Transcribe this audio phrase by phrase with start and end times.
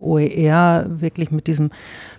[0.00, 1.70] OER wirklich mit diesem,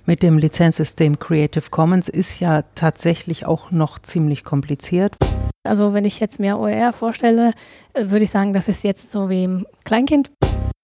[0.05, 5.15] mit dem Lizenzsystem Creative Commons ist ja tatsächlich auch noch ziemlich kompliziert.
[5.63, 7.53] Also wenn ich jetzt mir OER vorstelle,
[7.93, 10.31] äh, würde ich sagen, das ist jetzt so wie ein Kleinkind.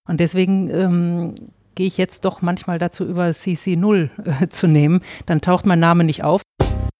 [0.07, 1.36] Und deswegen ähm,
[1.75, 4.09] gehe ich jetzt doch manchmal dazu über CC0
[4.43, 5.02] äh, zu nehmen.
[5.25, 6.41] Dann taucht mein Name nicht auf.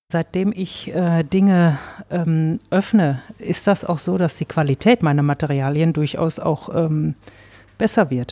[0.10, 1.80] Seitdem ich äh, Dinge
[2.10, 7.16] ähm, öffne, ist das auch so, dass die Qualität meiner Materialien durchaus auch ähm,
[7.78, 8.32] besser wird.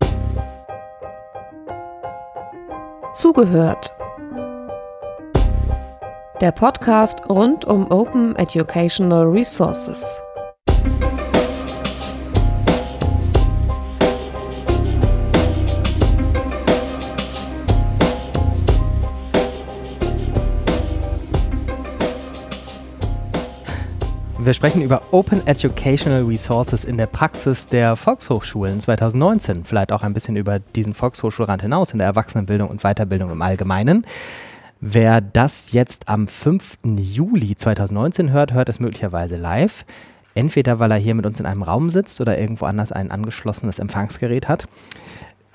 [3.16, 3.96] Zugehört.
[6.42, 10.20] Der Podcast rund um Open Educational Resources.
[24.46, 29.64] Wir sprechen über Open Educational Resources in der Praxis der Volkshochschulen 2019.
[29.64, 34.06] Vielleicht auch ein bisschen über diesen Volkshochschulrand hinaus in der Erwachsenenbildung und Weiterbildung im Allgemeinen.
[34.80, 36.78] Wer das jetzt am 5.
[36.96, 39.84] Juli 2019 hört, hört es möglicherweise live.
[40.36, 43.80] Entweder weil er hier mit uns in einem Raum sitzt oder irgendwo anders ein angeschlossenes
[43.80, 44.68] Empfangsgerät hat.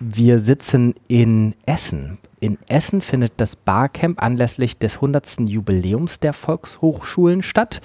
[0.00, 5.40] Wir sitzen in Essen in Essen findet das Barcamp anlässlich des 100.
[5.40, 7.80] Jubiläums der Volkshochschulen statt.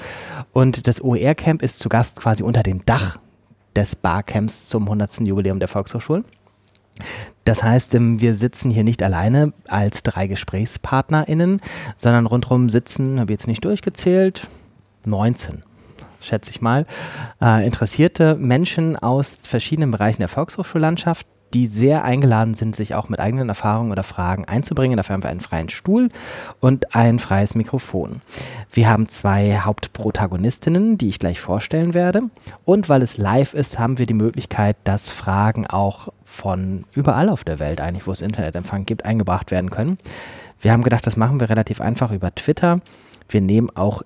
[0.53, 3.19] Und das OER-Camp ist zu Gast quasi unter dem Dach
[3.75, 5.21] des Barcamps zum 100.
[5.21, 6.23] Jubiläum der Volkshochschulen.
[7.43, 11.61] Das heißt, ähm, wir sitzen hier nicht alleine als drei GesprächspartnerInnen,
[11.97, 14.47] sondern rundherum sitzen, habe ich jetzt nicht durchgezählt,
[15.03, 15.61] 19
[16.21, 16.85] schätze ich mal,
[17.39, 23.21] äh, interessierte Menschen aus verschiedenen Bereichen der Volkshochschullandschaft, die sehr eingeladen sind, sich auch mit
[23.21, 24.97] eigenen Erfahrungen oder Fragen einzubringen.
[24.97, 26.09] Dafür haben wir einen freien Stuhl
[26.59, 28.19] und ein freies Mikrofon.
[28.73, 32.23] Wir haben zwei Hauptprotagonistinnen, die ich gleich vorstellen werde.
[32.65, 37.45] Und weil es live ist, haben wir die Möglichkeit, dass Fragen auch von überall auf
[37.45, 39.97] der Welt, eigentlich wo es Internetempfang gibt, eingebracht werden können.
[40.59, 42.81] Wir haben gedacht, das machen wir relativ einfach über Twitter.
[43.29, 44.01] Wir nehmen auch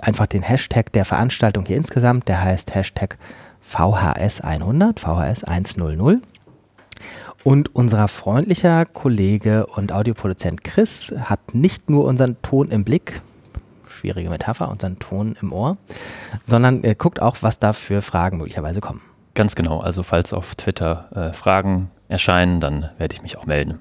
[0.00, 3.18] einfach den Hashtag der Veranstaltung hier insgesamt, der heißt Hashtag
[3.62, 6.22] VHS100, VHS100.
[7.46, 13.22] Und unser freundlicher Kollege und Audioproduzent Chris hat nicht nur unseren Ton im Blick,
[13.86, 15.76] schwierige Metapher, unseren Ton im Ohr,
[16.44, 19.00] sondern er guckt auch, was da für Fragen möglicherweise kommen.
[19.34, 19.78] Ganz genau.
[19.78, 23.78] Also falls auf Twitter äh, Fragen erscheinen, dann werde ich mich auch melden.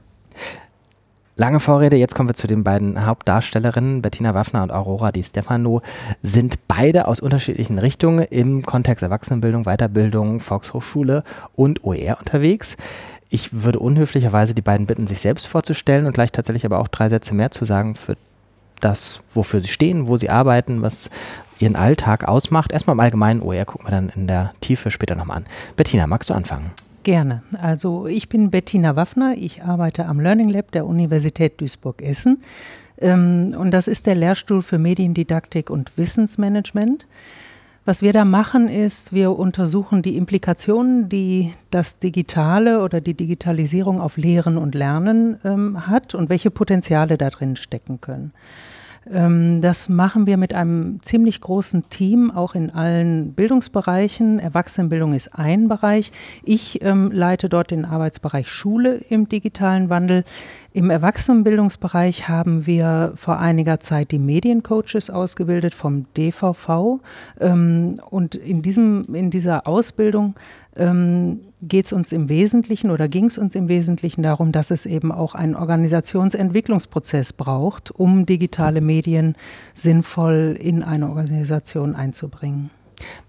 [1.38, 5.82] Lange Vorrede, jetzt kommen wir zu den beiden Hauptdarstellerinnen, Bettina Waffner und Aurora Di Stefano,
[6.22, 12.78] sind beide aus unterschiedlichen Richtungen im Kontext Erwachsenenbildung, Weiterbildung, Volkshochschule und OER unterwegs.
[13.35, 17.09] Ich würde unhöflicherweise die beiden bitten, sich selbst vorzustellen und gleich tatsächlich aber auch drei
[17.09, 18.16] Sätze mehr zu sagen für
[18.79, 21.09] das, wofür sie stehen, wo sie arbeiten, was
[21.59, 22.72] ihren Alltag ausmacht.
[22.72, 25.46] Erstmal im Allgemeinen OER gucken wir dann in der Tiefe später nochmal an.
[25.75, 26.72] Bettina, magst du anfangen?
[27.03, 27.44] Gerne.
[27.62, 29.34] Also ich bin Bettina Waffner.
[29.35, 32.41] Ich arbeite am Learning Lab der Universität Duisburg-Essen.
[33.00, 37.06] Ähm, und das ist der Lehrstuhl für Mediendidaktik und Wissensmanagement.
[37.88, 44.01] Was wir da machen, ist, wir untersuchen die Implikationen, die das Digitale oder die Digitalisierung
[44.01, 48.34] auf Lehren und Lernen ähm, hat und welche Potenziale da drin stecken können.
[49.11, 54.39] Ähm, das machen wir mit einem ziemlich großen Team, auch in allen Bildungsbereichen.
[54.39, 56.11] Erwachsenenbildung ist ein Bereich.
[56.43, 60.23] Ich ähm, leite dort den Arbeitsbereich Schule im digitalen Wandel.
[60.73, 66.99] Im Erwachsenenbildungsbereich haben wir vor einiger Zeit die Mediencoaches ausgebildet vom DVV.
[67.39, 70.35] Ähm, und in, diesem, in dieser Ausbildung
[70.75, 74.86] ähm, geht es uns im Wesentlichen oder ging es uns im Wesentlichen darum, dass es
[74.86, 79.36] eben auch einen Organisationsentwicklungsprozess braucht, um digitale Medien
[79.74, 82.70] sinnvoll in eine Organisation einzubringen.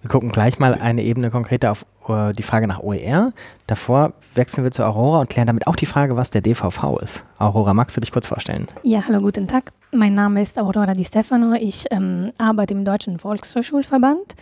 [0.00, 3.32] Wir gucken gleich mal eine Ebene konkreter auf uh, die Frage nach OER.
[3.66, 7.24] Davor wechseln wir zu Aurora und klären damit auch die Frage, was der DVV ist.
[7.38, 8.68] Aurora, magst du dich kurz vorstellen?
[8.82, 9.72] Ja, hallo, guten Tag.
[9.92, 11.54] Mein Name ist Aurora Di Stefano.
[11.54, 14.36] Ich ähm, arbeite im Deutschen Volkshochschulverband.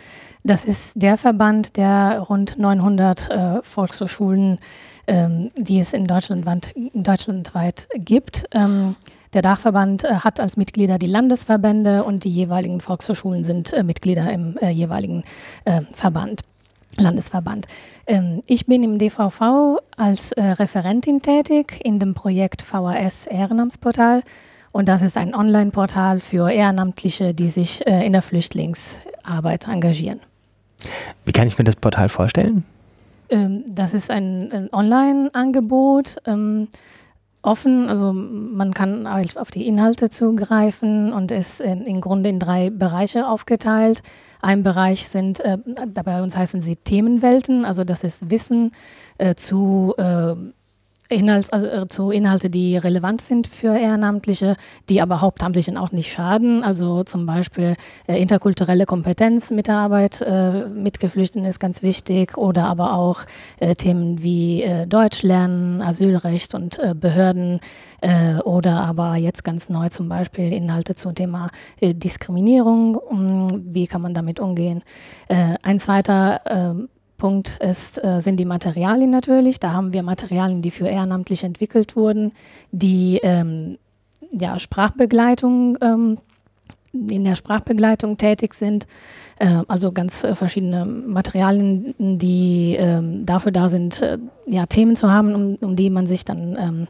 [0.46, 4.58] Das ist der Verband, der rund 900 äh, Volkshochschulen,
[5.06, 6.44] ähm, die es in Deutschland,
[6.92, 8.44] deutschlandweit gibt.
[8.52, 8.94] Ähm,
[9.32, 14.30] der Dachverband äh, hat als Mitglieder die Landesverbände und die jeweiligen Volkshochschulen sind äh, Mitglieder
[14.30, 15.24] im äh, jeweiligen
[15.64, 16.42] äh, Verband.
[16.98, 17.66] Landesverband.
[18.06, 24.22] Ähm, ich bin im DVV als äh, Referentin tätig in dem Projekt VHS Ehrenamtsportal.
[24.72, 30.18] Und das ist ein Online-Portal für Ehrenamtliche, die sich in der Flüchtlingsarbeit engagieren.
[31.24, 32.64] Wie kann ich mir das Portal vorstellen?
[33.28, 36.68] Ähm, das ist ein, ein Online-Angebot, ähm,
[37.42, 42.70] offen, also man kann auf die Inhalte zugreifen und ist ähm, im Grunde in drei
[42.70, 44.02] Bereiche aufgeteilt.
[44.40, 45.58] Ein Bereich sind, äh,
[46.04, 48.72] bei uns heißen sie Themenwelten, also das ist Wissen
[49.18, 50.34] äh, zu äh,
[51.10, 54.56] Inhalts, also äh, zu Inhalte, die relevant sind für Ehrenamtliche,
[54.88, 56.64] die aber Hauptamtlichen auch nicht schaden.
[56.64, 62.38] Also zum Beispiel äh, interkulturelle Kompetenz mit der Arbeit äh, mit Geflüchteten ist ganz wichtig
[62.38, 63.24] oder aber auch
[63.60, 67.60] äh, Themen wie äh, Deutsch lernen, Asylrecht und äh, Behörden
[68.44, 71.48] oder aber jetzt ganz neu zum Beispiel Inhalte zum Thema
[71.80, 73.00] Diskriminierung.
[73.64, 74.82] Wie kann man damit umgehen?
[75.28, 76.90] ein zweiter ähm,
[77.24, 79.58] Punkt ist, äh, sind die Materialien natürlich.
[79.58, 82.32] Da haben wir Materialien, die für ehrenamtlich entwickelt wurden,
[82.70, 83.78] die ähm,
[84.30, 86.18] ja, Sprachbegleitung, ähm,
[86.92, 88.86] in der Sprachbegleitung tätig sind.
[89.38, 95.10] Äh, also ganz äh, verschiedene Materialien, die ähm, dafür da sind, äh, ja, Themen zu
[95.10, 96.86] haben, um, um die man sich dann, ähm,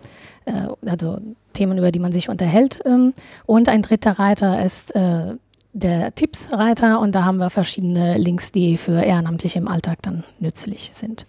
[0.46, 1.18] äh, also
[1.52, 2.80] Themen, über die man sich unterhält.
[2.84, 3.14] Ähm.
[3.46, 4.92] und ein dritter Reiter ist
[5.74, 10.90] der Tippsreiter und da haben wir verschiedene Links, die für Ehrenamtliche im Alltag dann nützlich
[10.94, 11.26] sind.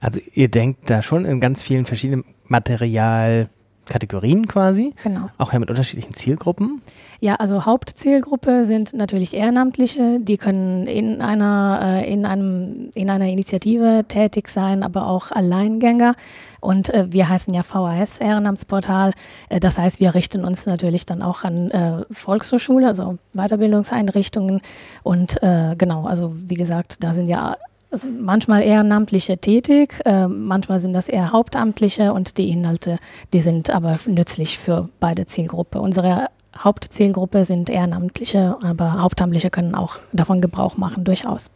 [0.00, 3.48] Also ihr denkt da schon in ganz vielen verschiedenen Material
[3.86, 4.94] Kategorien quasi.
[5.02, 5.28] Genau.
[5.38, 6.82] Auch ja mit unterschiedlichen Zielgruppen.
[7.20, 13.26] Ja, also Hauptzielgruppe sind natürlich Ehrenamtliche, die können in einer, äh, in einem, in einer
[13.26, 16.14] Initiative tätig sein, aber auch Alleingänger.
[16.60, 19.12] Und äh, wir heißen ja VHS Ehrenamtsportal.
[19.48, 24.60] Äh, das heißt, wir richten uns natürlich dann auch an Volkshochschule, also Weiterbildungseinrichtungen.
[25.02, 27.56] Und genau, also wie gesagt, da sind ja
[27.92, 32.98] also manchmal Ehrenamtliche tätig, äh, manchmal sind das eher Hauptamtliche und die Inhalte,
[33.32, 35.80] die sind aber nützlich für beide Zielgruppen.
[35.80, 41.50] Unsere Hauptzielgruppe sind Ehrenamtliche, aber Hauptamtliche können auch davon Gebrauch machen, durchaus.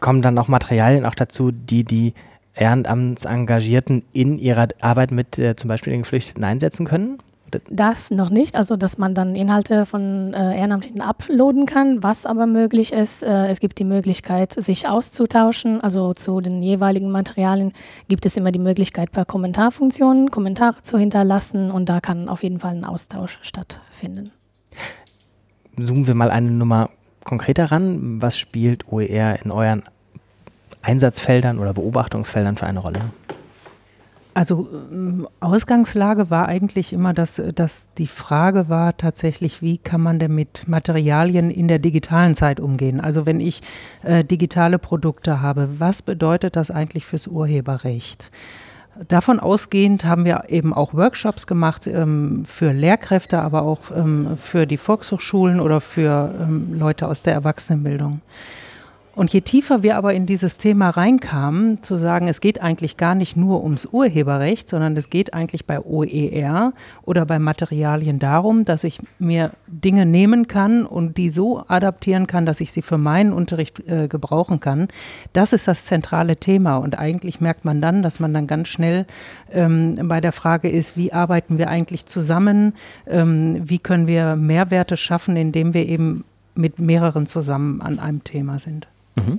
[0.00, 2.14] Kommen dann auch Materialien auch dazu, die die
[2.54, 7.18] Ehrenamtsengagierten in ihrer Arbeit mit äh, zum Beispiel den Geflüchteten einsetzen können?
[7.68, 12.02] Das noch nicht, also dass man dann Inhalte von äh, Ehrenamtlichen uploaden kann.
[12.02, 15.80] Was aber möglich ist, äh, es gibt die Möglichkeit, sich auszutauschen.
[15.80, 17.72] Also zu den jeweiligen Materialien
[18.08, 22.58] gibt es immer die Möglichkeit, per Kommentarfunktion Kommentare zu hinterlassen und da kann auf jeden
[22.58, 24.30] Fall ein Austausch stattfinden.
[25.78, 26.90] Zoomen wir mal eine Nummer
[27.24, 28.20] konkreter ran.
[28.22, 29.82] Was spielt OER in euren
[30.82, 33.00] Einsatzfeldern oder Beobachtungsfeldern für eine Rolle?
[34.36, 40.18] Also ähm, Ausgangslage war eigentlich immer, dass, dass die Frage war tatsächlich, wie kann man
[40.18, 43.00] denn mit Materialien in der digitalen Zeit umgehen?
[43.00, 43.62] Also wenn ich
[44.02, 48.30] äh, digitale Produkte habe, was bedeutet das eigentlich fürs Urheberrecht?
[49.08, 54.66] Davon ausgehend haben wir eben auch Workshops gemacht ähm, für Lehrkräfte, aber auch ähm, für
[54.66, 58.20] die Volkshochschulen oder für ähm, Leute aus der Erwachsenenbildung.
[59.16, 63.14] Und je tiefer wir aber in dieses Thema reinkamen, zu sagen, es geht eigentlich gar
[63.14, 68.84] nicht nur ums Urheberrecht, sondern es geht eigentlich bei OER oder bei Materialien darum, dass
[68.84, 73.32] ich mir Dinge nehmen kann und die so adaptieren kann, dass ich sie für meinen
[73.32, 74.88] Unterricht äh, gebrauchen kann.
[75.32, 76.76] Das ist das zentrale Thema.
[76.76, 79.06] Und eigentlich merkt man dann, dass man dann ganz schnell
[79.50, 82.74] ähm, bei der Frage ist, wie arbeiten wir eigentlich zusammen?
[83.06, 88.58] Ähm, wie können wir Mehrwerte schaffen, indem wir eben mit mehreren zusammen an einem Thema
[88.58, 88.88] sind?
[89.16, 89.38] Mhm.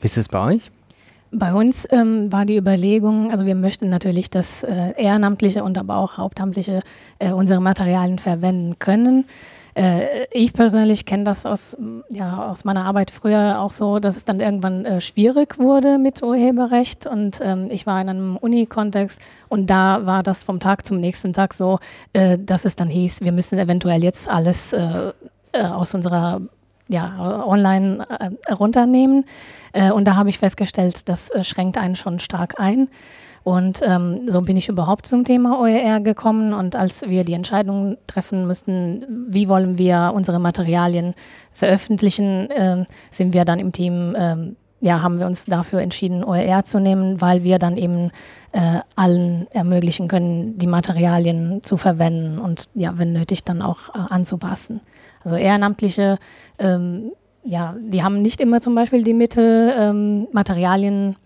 [0.00, 0.70] Wie ist es bei euch?
[1.32, 5.96] Bei uns ähm, war die Überlegung, also wir möchten natürlich, dass äh, Ehrenamtliche und aber
[5.96, 6.82] auch Hauptamtliche
[7.20, 9.26] äh, unsere Materialien verwenden können.
[9.74, 11.76] Äh, ich persönlich kenne das aus,
[12.08, 16.20] ja, aus meiner Arbeit früher auch so, dass es dann irgendwann äh, schwierig wurde mit
[16.20, 20.98] Urheberrecht und ähm, ich war in einem Uni-Kontext und da war das vom Tag zum
[20.98, 21.78] nächsten Tag so,
[22.12, 25.12] äh, dass es dann hieß, wir müssen eventuell jetzt alles äh,
[25.52, 26.40] aus unserer
[26.90, 29.24] ja, online äh, runternehmen.
[29.72, 32.88] Äh, und da habe ich festgestellt, das äh, schränkt einen schon stark ein.
[33.42, 36.52] Und ähm, so bin ich überhaupt zum Thema OER gekommen.
[36.52, 41.14] Und als wir die Entscheidung treffen müssten, wie wollen wir unsere Materialien
[41.52, 44.36] veröffentlichen, äh, sind wir dann im Team, äh,
[44.82, 48.10] ja, haben wir uns dafür entschieden, OER zu nehmen, weil wir dann eben
[48.52, 54.12] äh, allen ermöglichen können, die Materialien zu verwenden und ja, wenn nötig, dann auch äh,
[54.12, 54.80] anzupassen.
[55.22, 56.18] Also Ehrenamtliche,
[56.58, 57.12] ähm,
[57.44, 61.16] ja, die haben nicht immer zum Beispiel die Mittel, ähm, Materialien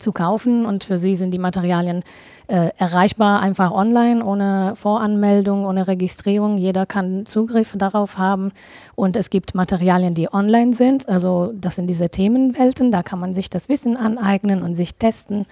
[0.00, 2.02] zu kaufen und für sie sind die Materialien
[2.48, 6.58] äh, erreichbar einfach online, ohne Voranmeldung, ohne Registrierung.
[6.58, 8.50] Jeder kann Zugriff darauf haben
[8.96, 11.08] und es gibt Materialien, die online sind.
[11.08, 15.46] Also das sind diese Themenwelten, da kann man sich das Wissen aneignen und sich testen.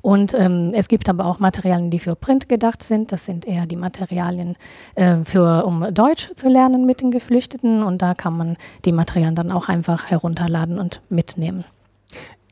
[0.00, 3.10] Und ähm, es gibt aber auch Materialien, die für Print gedacht sind.
[3.10, 4.56] Das sind eher die Materialien,
[4.94, 7.82] äh, für, um Deutsch zu lernen mit den Geflüchteten.
[7.82, 11.64] Und da kann man die Materialien dann auch einfach herunterladen und mitnehmen.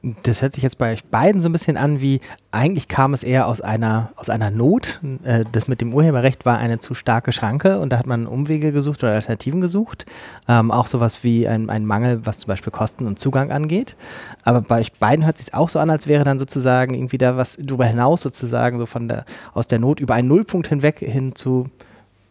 [0.02, 3.23] Das hört sich jetzt bei euch beiden so ein bisschen an wie, eigentlich kam es
[3.23, 4.99] eher aus einer, aus einer Not.
[5.23, 8.73] Äh, das mit dem Urheberrecht war eine zu starke Schranke und da hat man Umwege
[8.73, 10.04] gesucht oder Alternativen gesucht.
[10.49, 13.94] Ähm, auch sowas wie ein, ein Mangel, was zum Beispiel Kosten und Zugang angeht.
[14.42, 17.18] Aber bei euch beiden hört es sich auch so an, als wäre dann sozusagen irgendwie
[17.18, 20.99] da was darüber hinaus sozusagen so von der, aus der Not über einen Nullpunkt hinweg
[20.99, 21.71] hin zu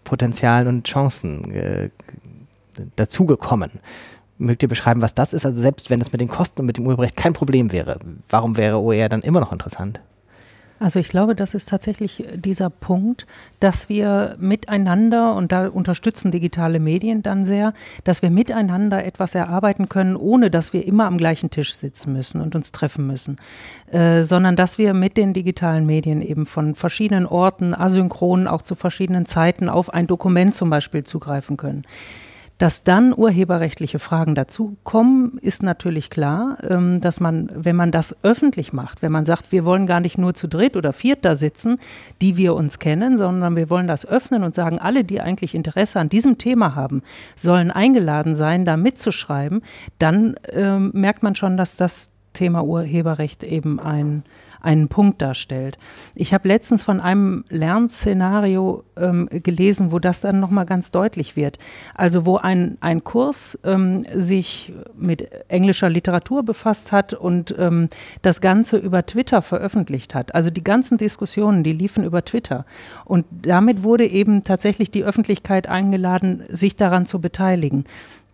[0.03, 1.89] Potenzialen und Chancen äh,
[2.97, 3.71] dazugekommen.
[4.41, 5.45] Mögt ihr beschreiben, was das ist?
[5.45, 8.57] Also selbst wenn es mit den Kosten und mit dem Urheberrecht kein Problem wäre, warum
[8.57, 10.01] wäre OER dann immer noch interessant?
[10.81, 13.27] Also ich glaube, das ist tatsächlich dieser Punkt,
[13.60, 19.89] dass wir miteinander, und da unterstützen digitale Medien dann sehr, dass wir miteinander etwas erarbeiten
[19.89, 23.36] können, ohne dass wir immer am gleichen Tisch sitzen müssen und uns treffen müssen,
[23.91, 28.74] äh, sondern dass wir mit den digitalen Medien eben von verschiedenen Orten, asynchron auch zu
[28.74, 31.83] verschiedenen Zeiten auf ein Dokument zum Beispiel zugreifen können.
[32.62, 38.72] Dass dann urheberrechtliche Fragen dazukommen, ist natürlich klar, ähm, dass man, wenn man das öffentlich
[38.72, 41.80] macht, wenn man sagt, wir wollen gar nicht nur zu dritt oder viert da sitzen,
[42.22, 46.00] die wir uns kennen, sondern wir wollen das öffnen und sagen, alle, die eigentlich Interesse
[46.00, 47.01] an diesem Thema haben,
[47.36, 49.63] sollen eingeladen sein, da mitzuschreiben,
[49.98, 54.22] dann ähm, merkt man schon, dass das Thema Urheberrecht eben ein
[54.62, 55.77] einen Punkt darstellt.
[56.15, 61.58] Ich habe letztens von einem Lernszenario ähm, gelesen, wo das dann nochmal ganz deutlich wird.
[61.96, 67.89] Also wo ein, ein Kurs ähm, sich mit englischer Literatur befasst hat und ähm,
[68.22, 70.36] das Ganze über Twitter veröffentlicht hat.
[70.36, 72.65] Also die ganzen Diskussionen, die liefen über Twitter.
[73.06, 77.86] Und damit wurde eben tatsächlich die Öffentlichkeit eingeladen, sich daran zu beteiligen.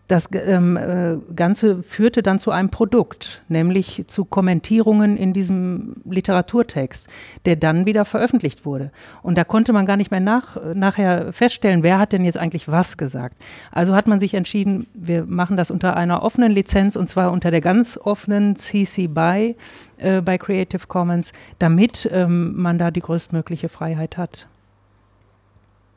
[0.08, 7.10] Das ähm, äh, Ganze führte dann zu einem Produkt, nämlich zu Kommentierungen in diesem Literaturtext,
[7.46, 8.92] der dann wieder veröffentlicht wurde.
[9.22, 12.70] Und da konnte man gar nicht mehr nach, nachher feststellen, wer hat denn jetzt eigentlich
[12.70, 13.38] was gesagt.
[13.72, 17.52] Also hat man sich entschieden, wir machen das unter einer offenen Lizenz und zwar unter
[17.52, 19.56] der ganz offenen CC BY
[19.98, 24.48] äh, bei Creative Commons, damit ähm, man da die größtmögliche Freiheit hat.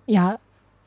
[0.07, 0.41] Ja,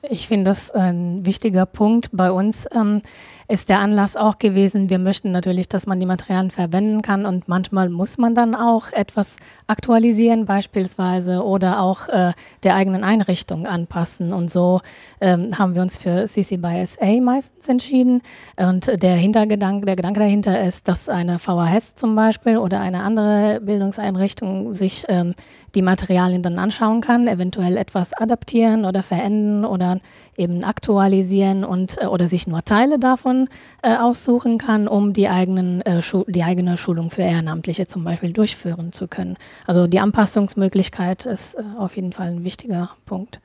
[0.09, 2.67] ich finde das ein wichtiger Punkt bei uns.
[2.73, 3.01] Ähm,
[3.47, 4.89] ist der Anlass auch gewesen.
[4.89, 8.91] Wir möchten natürlich, dass man die Materialien verwenden kann und manchmal muss man dann auch
[8.91, 12.33] etwas aktualisieren beispielsweise oder auch äh,
[12.63, 14.33] der eigenen Einrichtung anpassen.
[14.33, 14.81] Und so
[15.21, 18.21] ähm, haben wir uns für CC by SA meistens entschieden.
[18.55, 23.59] Und der Hintergedanke, der Gedanke dahinter ist, dass eine VHS zum Beispiel oder eine andere
[23.61, 25.33] Bildungseinrichtung sich ähm,
[25.75, 29.99] die Materialien dann anschauen kann, eventuell etwas adaptieren oder verändern oder
[30.37, 33.32] eben aktualisieren und äh, oder sich nur Teile davon
[33.81, 38.91] äh, aussuchen kann, um die, eigenen, äh, die eigene Schulung für Ehrenamtliche zum Beispiel durchführen
[38.91, 39.37] zu können.
[39.67, 43.39] Also die Anpassungsmöglichkeit ist äh, auf jeden Fall ein wichtiger Punkt.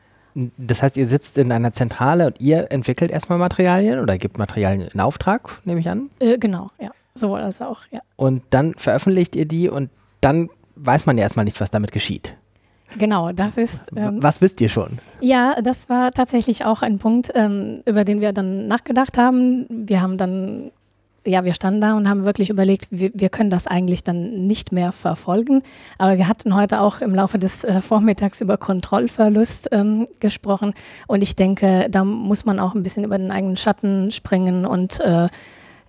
[0.56, 4.88] Das heißt, ihr sitzt in einer Zentrale und ihr entwickelt erstmal Materialien oder gibt Materialien
[4.92, 6.10] in Auftrag, nehme ich an?
[6.20, 6.90] Äh, genau, ja.
[7.14, 7.98] Sowohl als auch, ja.
[8.16, 9.90] Und dann veröffentlicht ihr die und
[10.20, 12.36] dann weiß man ja erstmal nicht, was damit geschieht.
[12.96, 13.84] Genau, das ist.
[13.94, 14.98] Ähm, Was wisst ihr schon?
[15.20, 19.66] Ja, das war tatsächlich auch ein Punkt, ähm, über den wir dann nachgedacht haben.
[19.68, 20.70] Wir haben dann,
[21.26, 24.72] ja, wir standen da und haben wirklich überlegt, wir, wir können das eigentlich dann nicht
[24.72, 25.62] mehr verfolgen.
[25.98, 30.72] Aber wir hatten heute auch im Laufe des äh, Vormittags über Kontrollverlust ähm, gesprochen.
[31.06, 35.00] Und ich denke, da muss man auch ein bisschen über den eigenen Schatten springen und
[35.00, 35.28] äh,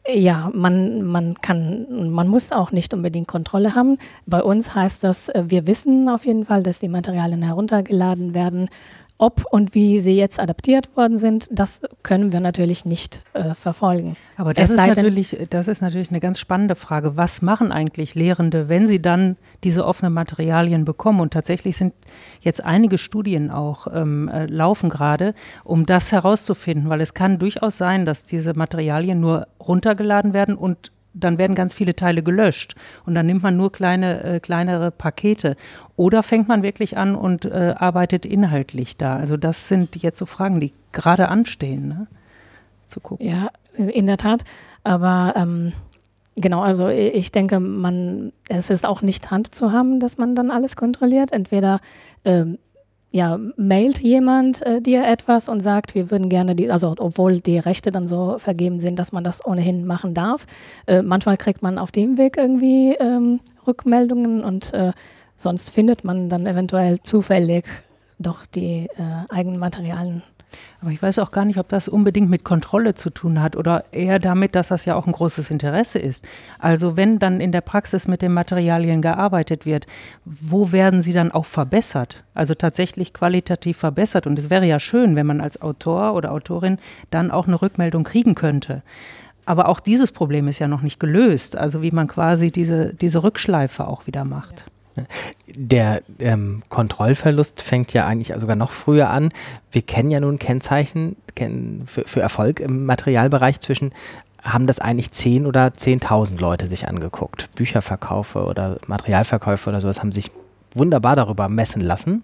[0.07, 3.97] ja, man, man kann, man muss auch nicht unbedingt Kontrolle haben.
[4.25, 8.69] Bei uns heißt das, äh, wir wissen auf jeden Fall, dass die Materialien heruntergeladen werden
[9.19, 14.15] ob und wie sie jetzt adaptiert worden sind, das können wir natürlich nicht äh, verfolgen.
[14.37, 17.17] Aber das ist, natürlich, das ist natürlich eine ganz spannende Frage.
[17.17, 19.35] Was machen eigentlich Lehrende, wenn sie dann
[19.65, 21.19] diese offenen Materialien bekommen?
[21.19, 21.93] Und tatsächlich sind
[22.39, 25.35] jetzt einige Studien auch ähm, äh, laufen gerade,
[25.65, 30.93] um das herauszufinden, weil es kann durchaus sein, dass diese Materialien nur runtergeladen werden und
[31.13, 32.75] dann werden ganz viele Teile gelöscht
[33.05, 35.55] und dann nimmt man nur kleine, äh, kleinere Pakete.
[35.95, 39.15] Oder fängt man wirklich an und äh, arbeitet inhaltlich da?
[39.17, 42.07] Also das sind jetzt so Fragen, die gerade anstehen, ne?
[42.85, 43.25] zu gucken.
[43.25, 44.43] Ja, in der Tat.
[44.83, 45.73] Aber ähm,
[46.35, 50.51] genau, also ich denke, man, es ist auch nicht Hand zu haben, dass man dann
[50.51, 51.31] alles kontrolliert.
[51.31, 51.79] Entweder
[52.25, 52.57] ähm,
[53.11, 57.57] ja, mailt jemand äh, dir etwas und sagt, wir würden gerne die, also obwohl die
[57.57, 60.45] Rechte dann so vergeben sind, dass man das ohnehin machen darf.
[60.85, 64.91] Äh, manchmal kriegt man auf dem Weg irgendwie ähm, Rückmeldungen und äh,
[65.37, 67.65] sonst findet man dann eventuell zufällig
[68.19, 70.21] doch die äh, eigenen Materialien
[70.81, 73.83] aber ich weiß auch gar nicht, ob das unbedingt mit Kontrolle zu tun hat oder
[73.91, 76.27] eher damit, dass das ja auch ein großes Interesse ist.
[76.57, 79.85] Also wenn dann in der Praxis mit den Materialien gearbeitet wird,
[80.25, 82.23] wo werden sie dann auch verbessert?
[82.33, 84.27] Also tatsächlich qualitativ verbessert.
[84.27, 86.77] Und es wäre ja schön, wenn man als Autor oder Autorin
[87.09, 88.83] dann auch eine Rückmeldung kriegen könnte.
[89.45, 93.23] aber auch dieses Problem ist ja noch nicht gelöst, also wie man quasi diese, diese
[93.23, 94.65] Rückschleife auch wieder macht.
[95.55, 99.29] Der ähm, Kontrollverlust fängt ja eigentlich sogar noch früher an.
[99.71, 103.93] Wir kennen ja nun Kennzeichen kennen für, für Erfolg im Materialbereich zwischen
[104.43, 107.53] haben das eigentlich 10 oder 10.000 Leute sich angeguckt.
[107.55, 110.31] Bücherverkaufe oder Materialverkäufe oder sowas haben sich
[110.73, 112.23] wunderbar darüber messen lassen.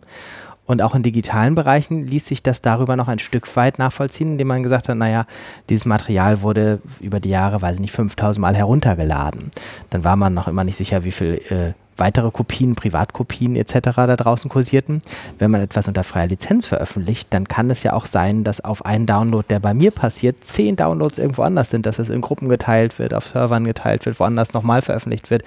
[0.66, 4.48] Und auch in digitalen Bereichen ließ sich das darüber noch ein Stück weit nachvollziehen, indem
[4.48, 5.28] man gesagt hat, naja,
[5.70, 9.52] dieses Material wurde über die Jahre, weiß ich nicht, 5000 Mal heruntergeladen.
[9.92, 13.80] Dann war man noch immer nicht sicher, wie viel äh, weitere Kopien, Privatkopien etc.
[13.96, 15.02] da draußen kursierten.
[15.40, 18.86] Wenn man etwas unter freier Lizenz veröffentlicht, dann kann es ja auch sein, dass auf
[18.86, 22.50] einen Download, der bei mir passiert, zehn Downloads irgendwo anders sind, dass es in Gruppen
[22.50, 25.44] geteilt wird, auf Servern geteilt wird, woanders nochmal veröffentlicht wird,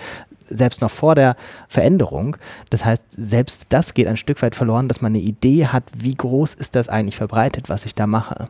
[0.49, 1.37] selbst noch vor der
[1.69, 2.37] Veränderung.
[2.71, 6.15] Das heißt, selbst das geht ein Stück weit verloren, dass man eine Idee hat, wie
[6.15, 8.47] groß ist das eigentlich verbreitet, was ich da mache.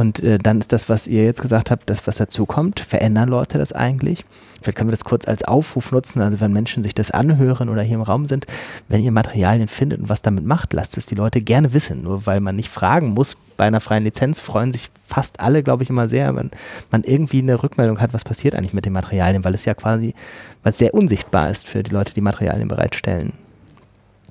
[0.00, 2.80] Und äh, dann ist das, was ihr jetzt gesagt habt, das, was dazu kommt.
[2.80, 4.24] Verändern Leute das eigentlich?
[4.62, 7.82] Vielleicht können wir das kurz als Aufruf nutzen, also wenn Menschen sich das anhören oder
[7.82, 8.46] hier im Raum sind,
[8.88, 12.02] wenn ihr Materialien findet und was damit macht, lasst es die Leute gerne wissen.
[12.02, 15.82] Nur weil man nicht fragen muss, bei einer freien Lizenz freuen sich fast alle, glaube
[15.82, 16.50] ich, immer sehr, wenn
[16.90, 20.14] man irgendwie eine Rückmeldung hat, was passiert eigentlich mit den Materialien, weil es ja quasi
[20.62, 23.34] was sehr unsichtbar ist für die Leute, die Materialien bereitstellen.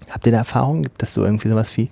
[0.10, 0.82] Habt ihr da Erfahrungen?
[0.82, 1.90] Gibt es so irgendwie sowas wie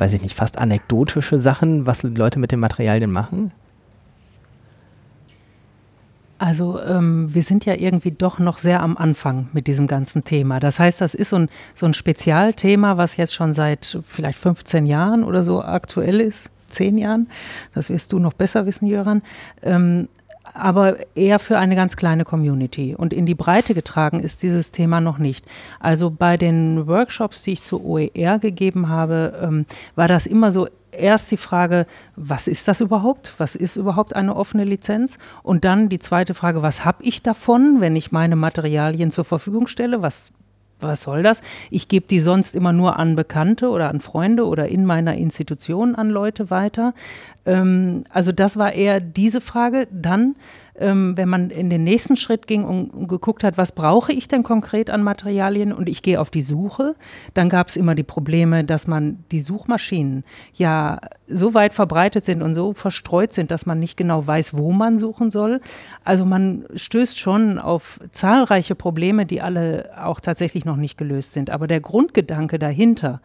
[0.00, 3.52] weiß ich nicht, fast anekdotische Sachen, was Leute mit den Materialien machen?
[6.40, 10.58] Also ähm, wir sind ja irgendwie doch noch sehr am Anfang mit diesem ganzen Thema.
[10.58, 14.86] Das heißt, das ist so ein, so ein Spezialthema, was jetzt schon seit vielleicht 15
[14.86, 17.28] Jahren oder so aktuell ist, zehn Jahren.
[17.74, 19.20] Das wirst du noch besser wissen, Jöran.
[19.62, 20.08] Ähm,
[20.42, 22.94] aber eher für eine ganz kleine Community.
[22.94, 25.44] Und in die Breite getragen ist dieses Thema noch nicht.
[25.78, 30.66] Also bei den Workshops, die ich zu OER gegeben habe, ähm, war das immer so
[30.92, 33.34] erst die Frage, was ist das überhaupt?
[33.38, 35.18] Was ist überhaupt eine offene Lizenz?
[35.42, 39.66] Und dann die zweite Frage, was habe ich davon, wenn ich meine Materialien zur Verfügung
[39.66, 40.02] stelle?
[40.02, 40.32] Was
[40.82, 41.42] was soll das?
[41.70, 45.94] Ich gebe die sonst immer nur an Bekannte oder an Freunde oder in meiner Institution
[45.94, 46.94] an Leute weiter.
[47.46, 49.88] Ähm, also das war eher diese Frage.
[49.90, 50.36] Dann
[50.80, 54.42] ähm, wenn man in den nächsten Schritt ging und geguckt hat, was brauche ich denn
[54.42, 56.96] konkret an Materialien und ich gehe auf die Suche,
[57.34, 62.42] dann gab es immer die Probleme, dass man die Suchmaschinen ja so weit verbreitet sind
[62.42, 65.60] und so verstreut sind, dass man nicht genau weiß, wo man suchen soll.
[66.04, 71.50] Also man stößt schon auf zahlreiche Probleme, die alle auch tatsächlich noch nicht gelöst sind.
[71.50, 73.20] Aber der Grundgedanke dahinter,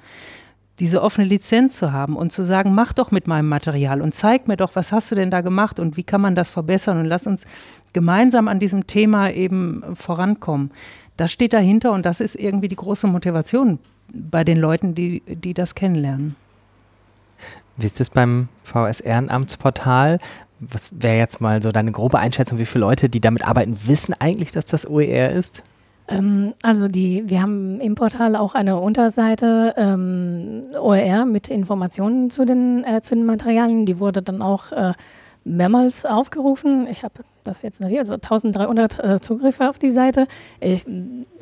[0.80, 4.48] diese offene Lizenz zu haben und zu sagen, mach doch mit meinem Material und zeig
[4.48, 7.06] mir doch, was hast du denn da gemacht und wie kann man das verbessern und
[7.06, 7.46] lass uns
[7.94, 10.72] gemeinsam an diesem Thema eben vorankommen.
[11.18, 15.54] Das steht dahinter und das ist irgendwie die große Motivation bei den Leuten, die, die
[15.54, 16.36] das kennenlernen.
[17.78, 20.20] Wie ist es beim VS-Ehrenamtsportal?
[20.60, 24.14] Was wäre jetzt mal so deine grobe Einschätzung, wie viele Leute, die damit arbeiten, wissen
[24.20, 25.64] eigentlich, dass das OER ist?
[26.08, 32.46] Ähm, also die, wir haben im Portal auch eine Unterseite ähm, OER mit Informationen zu
[32.46, 33.86] den, äh, zu den Materialien.
[33.86, 34.94] Die wurde dann auch äh,
[35.44, 36.88] mehrmals aufgerufen.
[36.88, 40.28] Ich habe das jetzt noch hier, also 1300 äh, Zugriffe auf die Seite.
[40.60, 40.86] Ich,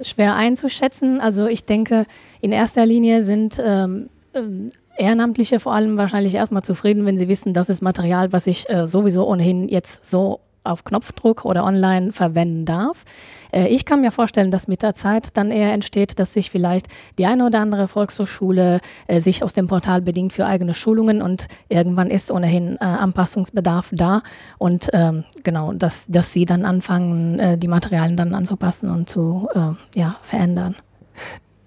[0.02, 1.20] schwer einzuschätzen.
[1.20, 2.06] Also ich denke,
[2.42, 7.56] in erster Linie sind ähm, ähm Ehrenamtliche vor allem wahrscheinlich erstmal zufrieden, wenn sie wissen,
[7.56, 12.66] das ist Material, was ich äh, sowieso ohnehin jetzt so auf Knopfdruck oder online verwenden
[12.66, 13.04] darf.
[13.52, 16.88] Äh, ich kann mir vorstellen, dass mit der Zeit dann eher entsteht, dass sich vielleicht
[17.18, 21.48] die eine oder andere Volkshochschule äh, sich aus dem Portal bedingt für eigene Schulungen und
[21.70, 24.22] irgendwann ist ohnehin äh, Anpassungsbedarf da
[24.58, 30.00] und ähm, genau, dass, dass sie dann anfangen, die Materialien dann anzupassen und zu äh,
[30.00, 30.76] ja, verändern.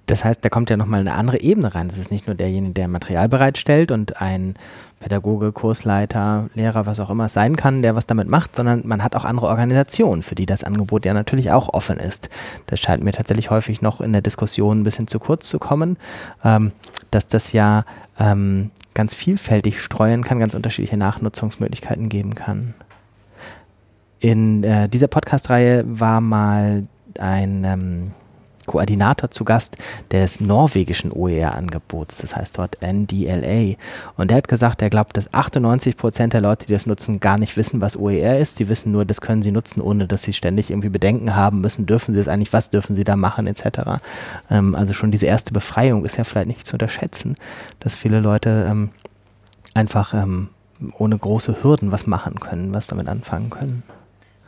[0.06, 1.88] Das heißt, da kommt ja nochmal eine andere Ebene rein.
[1.88, 4.54] Das ist nicht nur derjenige, der Material bereitstellt und ein
[5.00, 9.02] Pädagoge, Kursleiter, Lehrer, was auch immer es sein kann, der was damit macht, sondern man
[9.02, 12.30] hat auch andere Organisationen, für die das Angebot ja natürlich auch offen ist.
[12.66, 15.98] Das scheint mir tatsächlich häufig noch in der Diskussion ein bisschen zu kurz zu kommen,
[16.44, 16.72] ähm,
[17.10, 17.84] dass das ja
[18.18, 22.74] ähm, ganz vielfältig streuen kann, ganz unterschiedliche Nachnutzungsmöglichkeiten geben kann.
[24.18, 26.84] In äh, dieser Podcast-Reihe war mal
[27.18, 28.10] ein ähm,
[28.66, 29.76] Koordinator zu Gast
[30.10, 33.76] des norwegischen OER-Angebots, das heißt dort NDLA.
[34.16, 37.38] Und der hat gesagt, er glaubt, dass 98 Prozent der Leute, die das nutzen, gar
[37.38, 38.58] nicht wissen, was OER ist.
[38.58, 41.86] Die wissen nur, das können sie nutzen, ohne dass sie ständig irgendwie Bedenken haben müssen.
[41.86, 44.00] Dürfen sie es eigentlich, was dürfen sie da machen, etc.
[44.50, 47.36] Ähm, also schon diese erste Befreiung ist ja vielleicht nicht zu unterschätzen,
[47.80, 48.90] dass viele Leute ähm,
[49.74, 50.48] einfach ähm,
[50.98, 53.82] ohne große Hürden was machen können, was damit anfangen können.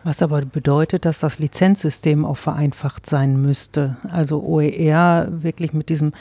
[0.04, 3.96] Was aber bedeutet, dass das Lizenzsystem auch vereinfacht sein müsste.
[4.10, 6.12] Also OER wirklich mit diesem,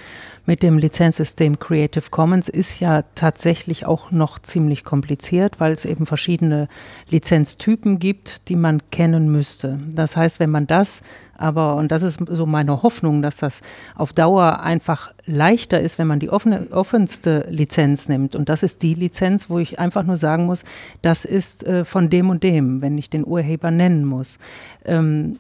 [0.48, 6.08] mit dem Lizenzsystem Creative Commons ist ja tatsächlich auch noch ziemlich kompliziert, weil es eben
[6.08, 6.68] verschiedene
[7.10, 9.80] Lizenztypen gibt, die man kennen müsste.
[9.94, 11.04] Das heißt, wenn man das
[11.38, 13.62] aber, und das ist so meine Hoffnung, dass das
[13.96, 18.36] auf Dauer einfach leichter ist, wenn man die offene, offenste Lizenz nimmt.
[18.36, 20.64] Und das ist die Lizenz, wo ich einfach nur sagen muss,
[21.02, 24.40] das ist äh, von dem und dem, wenn ich den Urheber nennen muss.
[24.86, 25.38] Ähm,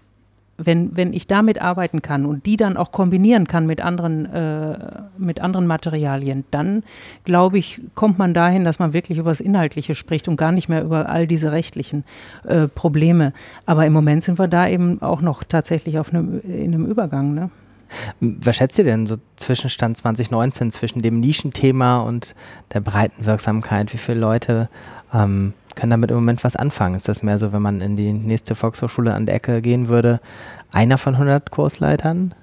[0.57, 4.77] wenn, wenn ich damit arbeiten kann und die dann auch kombinieren kann mit anderen, äh,
[5.17, 6.83] mit anderen Materialien, dann
[7.25, 10.67] glaube ich, kommt man dahin, dass man wirklich über das Inhaltliche spricht und gar nicht
[10.67, 12.03] mehr über all diese rechtlichen
[12.43, 13.33] äh, Probleme.
[13.65, 17.33] Aber im Moment sind wir da eben auch noch tatsächlich auf einem, in einem Übergang.
[17.33, 17.51] Ne?
[18.19, 22.35] Was schätzt ihr denn so Zwischenstand 2019 zwischen dem Nischenthema und
[22.73, 23.93] der breiten Wirksamkeit?
[23.93, 24.69] Wie viele Leute
[25.13, 26.95] ähm, können damit im Moment was anfangen.
[26.95, 30.19] Ist das mehr so, wenn man in die nächste Volkshochschule an der Ecke gehen würde,
[30.71, 32.33] einer von 100 Kursleitern,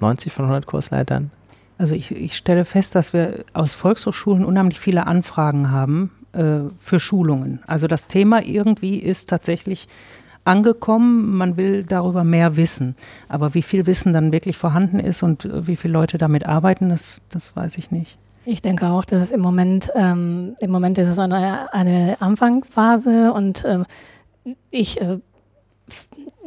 [0.00, 1.30] 90 von 100 Kursleitern?
[1.76, 6.98] Also ich, ich stelle fest, dass wir aus Volkshochschulen unheimlich viele Anfragen haben äh, für
[6.98, 7.60] Schulungen.
[7.66, 9.86] Also das Thema irgendwie ist tatsächlich
[10.48, 12.96] angekommen, man will darüber mehr wissen.
[13.28, 17.20] Aber wie viel Wissen dann wirklich vorhanden ist und wie viele Leute damit arbeiten, das,
[17.28, 18.18] das weiß ich nicht.
[18.44, 23.32] Ich denke auch, dass es im Moment, ähm, im Moment ist es eine, eine Anfangsphase
[23.32, 23.84] und ähm,
[24.70, 25.18] ich äh,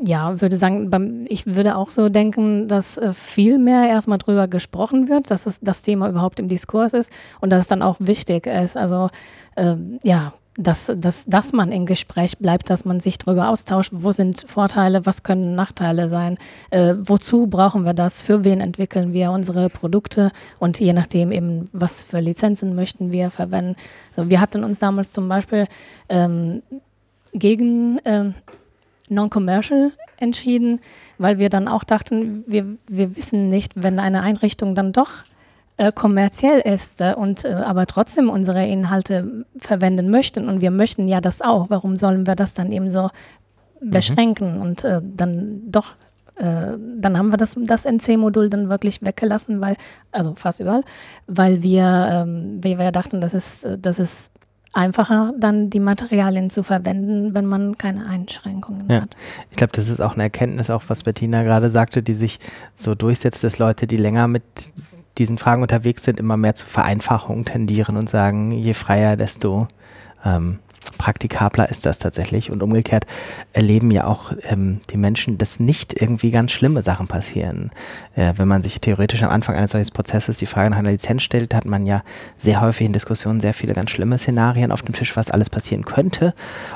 [0.04, 5.08] ja, würde sagen, ich würde auch so denken, dass äh, viel mehr erstmal drüber gesprochen
[5.08, 8.47] wird, dass es das Thema überhaupt im Diskurs ist und dass es dann auch wichtig
[8.47, 8.75] ist.
[8.75, 9.10] Also
[9.56, 14.12] äh, ja, dass, dass, dass man im Gespräch bleibt, dass man sich darüber austauscht, wo
[14.12, 16.38] sind Vorteile, was können Nachteile sein,
[16.71, 20.32] äh, wozu brauchen wir das, für wen entwickeln wir unsere Produkte?
[20.60, 23.75] Und je nachdem eben, was für Lizenzen möchten wir verwenden.
[24.15, 25.67] Also wir hatten uns damals zum Beispiel
[26.10, 26.63] ähm,
[27.34, 28.34] gegen ähm,
[29.10, 30.80] Non-Commercial entschieden,
[31.18, 35.10] weil wir dann auch dachten, wir, wir wissen nicht, wenn eine Einrichtung dann doch
[35.78, 40.48] äh, kommerziell ist äh, und äh, aber trotzdem unsere Inhalte verwenden möchten.
[40.48, 43.10] Und wir möchten ja das auch, warum sollen wir das dann eben so
[43.82, 44.58] beschränken?
[44.58, 44.62] Mhm.
[44.62, 45.96] und äh, dann doch
[46.36, 49.76] äh, dann haben wir das, das NC-Modul dann wirklich weggelassen, weil,
[50.12, 50.84] also fast überall,
[51.28, 54.32] weil wir, ähm, weil wir dachten, das ist, das ist
[54.74, 59.02] einfacher, dann die Materialien zu verwenden, wenn man keine Einschränkungen ja.
[59.02, 59.18] hat.
[59.50, 62.40] Ich glaube, das ist auch eine Erkenntnis, auch was Bettina gerade sagte, die sich
[62.76, 64.44] so durchsetzt, dass Leute, die länger mit
[65.18, 69.68] diesen Fragen unterwegs sind, immer mehr zur Vereinfachung tendieren und sagen, je freier, desto
[70.24, 70.60] ähm,
[70.98, 72.52] praktikabler ist das tatsächlich.
[72.52, 73.06] Und umgekehrt
[73.54, 77.72] erleben ja auch ähm, die Menschen, dass nicht irgendwie ganz schlimme Sachen passieren.
[78.15, 81.24] Äh, wenn man sich theoretisch am Anfang eines solchen Prozesses die Frage nach einer Lizenz
[81.24, 82.04] stellt, hat man ja
[82.38, 85.86] sehr häufig in Diskussionen sehr viele ganz schlimme Szenarien auf dem Tisch, was alles passieren
[85.86, 86.34] könnte.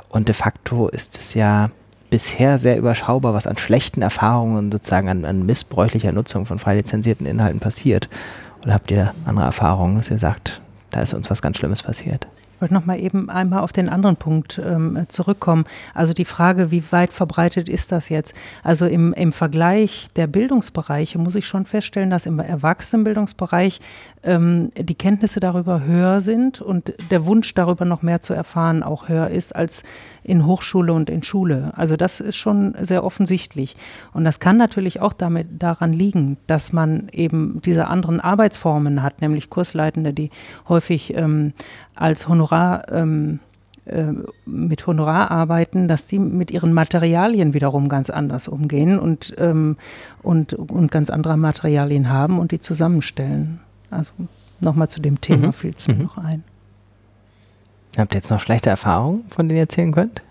[0.09, 1.69] Und de facto ist es ja
[2.09, 7.25] bisher sehr überschaubar, was an schlechten Erfahrungen sozusagen an, an missbräuchlicher Nutzung von frei lizenzierten
[7.25, 8.09] Inhalten passiert.
[8.63, 12.27] Oder habt ihr andere Erfahrungen, dass ihr sagt, da ist uns was ganz Schlimmes passiert?
[12.65, 15.65] Wollte noch mal eben einmal auf den anderen Punkt ähm, zurückkommen.
[15.93, 18.33] Also die Frage, wie weit verbreitet ist das jetzt?
[18.63, 23.81] Also im, im Vergleich der Bildungsbereiche muss ich schon feststellen, dass im Erwachsenenbildungsbereich
[24.23, 29.09] ähm, die Kenntnisse darüber höher sind und der Wunsch darüber noch mehr zu erfahren auch
[29.09, 29.83] höher ist als
[30.23, 31.71] in Hochschule und in Schule.
[31.75, 33.75] Also das ist schon sehr offensichtlich.
[34.11, 39.21] Und das kann natürlich auch damit daran liegen, dass man eben diese anderen Arbeitsformen hat,
[39.21, 40.31] nämlich Kursleitende, die
[40.67, 41.53] häufig ähm,
[41.95, 43.39] als Honorar ähm,
[43.85, 44.13] äh,
[44.45, 49.77] mit Honorar arbeiten, dass sie mit ihren Materialien wiederum ganz anders umgehen und, ähm,
[50.23, 53.59] und, und ganz andere Materialien haben und die zusammenstellen.
[53.91, 54.11] Also
[54.59, 55.53] nochmal zu dem Thema mhm.
[55.53, 56.01] fiel es mir mhm.
[56.01, 56.43] noch ein.
[57.95, 60.21] Habt ihr jetzt noch schlechte Erfahrungen, von denen ihr erzählen könnt?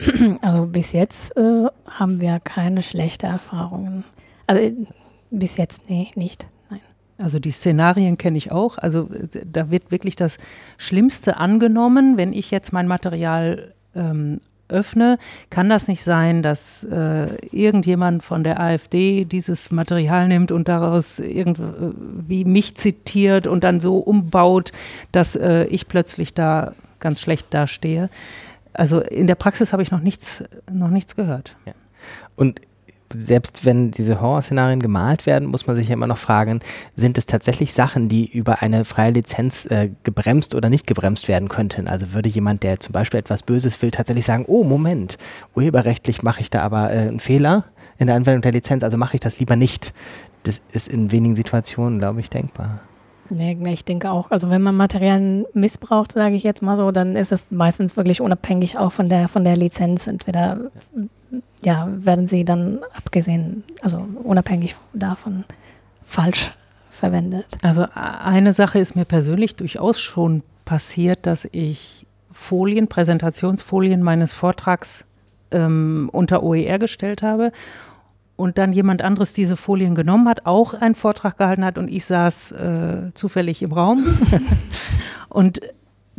[0.42, 4.04] Also bis jetzt äh, haben wir keine schlechten Erfahrungen.
[4.46, 4.72] Also
[5.30, 6.46] bis jetzt, nee, nicht.
[7.18, 8.78] Also die Szenarien kenne ich auch.
[8.78, 9.08] Also
[9.44, 10.38] da wird wirklich das
[10.76, 12.16] Schlimmste angenommen.
[12.16, 15.18] Wenn ich jetzt mein Material ähm, öffne,
[15.50, 21.18] kann das nicht sein, dass äh, irgendjemand von der AfD dieses Material nimmt und daraus
[21.18, 24.72] irgendwie mich zitiert und dann so umbaut,
[25.10, 28.10] dass äh, ich plötzlich da ganz schlecht dastehe.
[28.74, 31.56] Also in der Praxis habe ich noch nichts, noch nichts gehört.
[31.66, 31.72] Ja.
[32.36, 32.60] Und
[33.14, 36.60] selbst wenn diese Horrorszenarien gemalt werden, muss man sich ja immer noch fragen,
[36.96, 41.48] sind es tatsächlich Sachen, die über eine freie Lizenz äh, gebremst oder nicht gebremst werden
[41.48, 41.88] könnten?
[41.88, 45.18] Also würde jemand, der zum Beispiel etwas Böses will, tatsächlich sagen, oh Moment,
[45.54, 47.64] urheberrechtlich mache ich da aber äh, einen Fehler
[47.98, 49.92] in der Anwendung der Lizenz, also mache ich das lieber nicht.
[50.44, 52.80] Das ist in wenigen Situationen, glaube ich, denkbar.
[53.30, 54.30] Nee, ich denke auch.
[54.30, 58.20] Also wenn man Materialien missbraucht, sage ich jetzt mal so, dann ist es meistens wirklich
[58.20, 60.06] unabhängig auch von der von der Lizenz.
[60.06, 60.70] Entweder
[61.62, 65.44] ja, werden sie dann abgesehen, also unabhängig davon
[66.02, 66.52] falsch
[66.88, 67.58] verwendet.
[67.62, 75.06] Also eine Sache ist mir persönlich durchaus schon passiert, dass ich Folien, Präsentationsfolien meines Vortrags
[75.50, 77.52] ähm, unter OER gestellt habe
[78.36, 82.04] und dann jemand anderes diese Folien genommen hat, auch einen Vortrag gehalten hat und ich
[82.04, 84.04] saß äh, zufällig im Raum.
[85.28, 85.60] und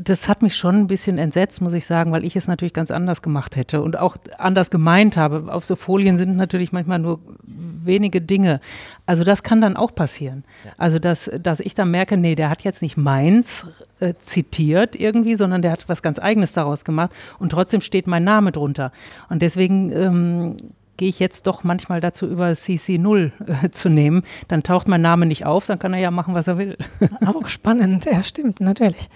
[0.01, 2.89] das hat mich schon ein bisschen entsetzt, muss ich sagen, weil ich es natürlich ganz
[2.89, 5.51] anders gemacht hätte und auch anders gemeint habe.
[5.51, 8.61] Auf so Folien sind natürlich manchmal nur wenige Dinge.
[9.05, 10.45] Also das kann dann auch passieren.
[10.77, 13.67] Also dass, dass ich dann merke, nee, der hat jetzt nicht meins
[13.99, 18.23] äh, zitiert irgendwie, sondern der hat was ganz eigenes daraus gemacht und trotzdem steht mein
[18.23, 18.91] Name drunter.
[19.27, 20.57] Und deswegen ähm,
[20.95, 23.31] gehe ich jetzt doch manchmal dazu über CC0
[23.65, 24.23] äh, zu nehmen.
[24.47, 26.77] Dann taucht mein Name nicht auf, dann kann er ja machen, was er will.
[27.25, 29.09] Auch spannend, ja stimmt, natürlich.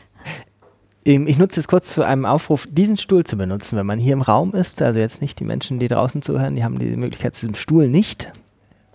[1.05, 4.13] Ähm, ich nutze es kurz zu einem Aufruf, diesen Stuhl zu benutzen, wenn man hier
[4.13, 4.81] im Raum ist.
[4.81, 7.87] Also jetzt nicht die Menschen, die draußen zuhören, die haben die Möglichkeit zu diesem Stuhl
[7.87, 8.31] nicht.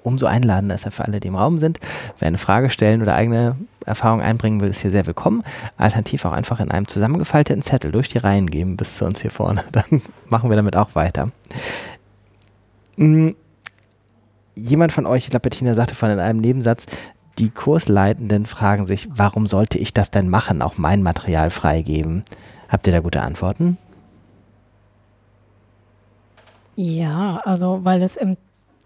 [0.02, 1.80] Umso einladender ist er für alle, die im Raum sind.
[2.18, 5.42] Wer eine Frage stellen oder eigene Erfahrung einbringen will, ist hier sehr willkommen.
[5.76, 9.30] Alternativ auch einfach in einem zusammengefalteten Zettel durch die Reihen geben bis zu uns hier
[9.30, 9.64] vorne.
[9.72, 11.30] Dann machen wir damit auch weiter.
[12.96, 13.34] Hm,
[14.54, 16.86] jemand von euch, ich glaube, Bettina sagte von in einem Nebensatz,
[17.38, 22.24] die Kursleitenden fragen sich, warum sollte ich das denn machen, auch mein Material freigeben?
[22.68, 23.78] Habt ihr da gute Antworten?
[26.74, 28.36] Ja, also weil es im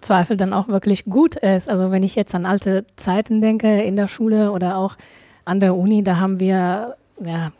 [0.00, 1.68] Zweifel dann auch wirklich gut ist.
[1.68, 4.96] Also wenn ich jetzt an alte Zeiten denke in der Schule oder auch
[5.44, 7.52] an der Uni, da haben wir ja,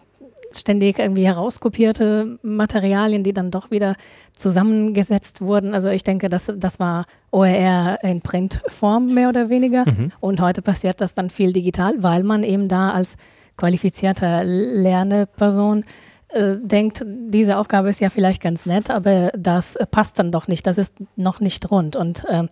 [0.59, 3.97] ständig irgendwie herauskopierte Materialien, die dann doch wieder
[4.33, 5.75] zusammengesetzt wurden.
[5.75, 9.85] Also ich denke, das, das war OER in Printform mehr oder weniger.
[9.87, 10.12] Mhm.
[10.21, 13.17] Und heute passiert das dann viel digital, weil man eben da als
[13.57, 15.85] qualifizierter Lerneperson
[16.29, 20.67] äh, denkt, diese Aufgabe ist ja vielleicht ganz nett, aber das passt dann doch nicht,
[20.67, 21.95] das ist noch nicht rund.
[21.95, 22.45] Und äh,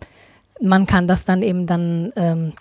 [0.61, 2.53] man kann das dann eben dann ähm,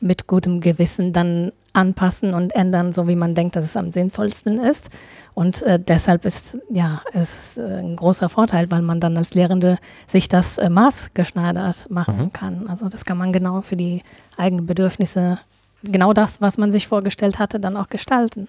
[0.00, 4.58] mit gutem Gewissen dann anpassen und ändern, so wie man denkt, dass es am sinnvollsten
[4.58, 4.90] ist.
[5.34, 9.34] Und äh, deshalb ist ja es ist, äh, ein großer Vorteil, weil man dann als
[9.34, 12.32] Lehrende sich das äh, maßgeschneidert machen mhm.
[12.32, 12.66] kann.
[12.68, 14.02] Also das kann man genau für die
[14.36, 15.38] eigenen Bedürfnisse,
[15.82, 18.48] genau das, was man sich vorgestellt hatte, dann auch gestalten.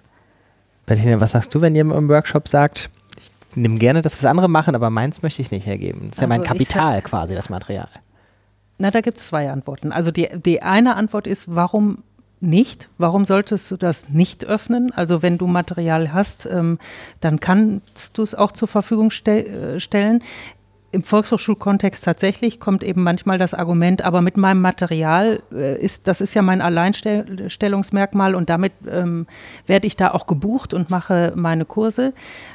[0.84, 4.48] Bettina, was sagst du, wenn jemand im Workshop sagt, ich nehme gerne das, was andere
[4.48, 6.08] machen, aber meins möchte ich nicht hergeben?
[6.08, 7.88] Das ist also ja mein also Kapital quasi, das Material.
[8.76, 9.92] Na, da gibt es zwei Antworten.
[9.92, 12.02] Also die, die eine Antwort ist, warum
[12.44, 12.88] nicht?
[12.98, 14.92] Warum solltest du das nicht öffnen?
[14.92, 16.78] Also wenn du Material hast, ähm,
[17.20, 20.22] dann kannst du es auch zur Verfügung ste äh, stellen.
[20.94, 26.20] Im Volkshochschulkontext tatsächlich kommt eben manchmal das Argument, aber mit meinem Material äh, ist, das
[26.20, 29.26] ist ja mein Alleinstellungsmerkmal und damit ähm,
[29.66, 32.14] werde ich da auch gebucht und mache meine Kurse.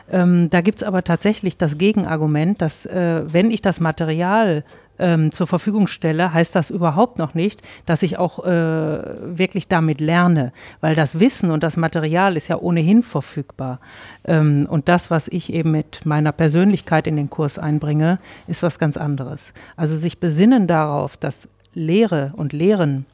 [0.10, 4.64] Ähm, da gibt es aber tatsächlich das Gegenargument, dass äh, wenn ich das Material
[5.00, 10.02] ähm, zur Verfügung stelle, heißt das überhaupt noch nicht, dass ich auch äh, wirklich damit
[10.02, 13.80] lerne, weil das Wissen und das Material ist ja ohnehin verfügbar.
[14.26, 18.80] Ähm, und das, was ich eben mit meiner Persönlichkeit in den Kurs einbringe, ist was
[18.80, 19.54] ganz anderes.
[19.76, 23.06] Also sich besinnen darauf, dass Lehre und Lehren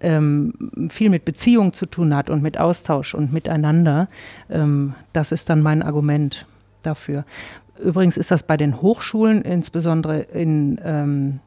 [0.00, 4.08] ähm, viel mit Beziehung zu tun hat und mit Austausch und miteinander,
[4.50, 6.46] ähm, das ist dann mein Argument
[6.82, 7.24] dafür.
[7.82, 11.40] Übrigens ist das bei den Hochschulen, insbesondere in, ähm,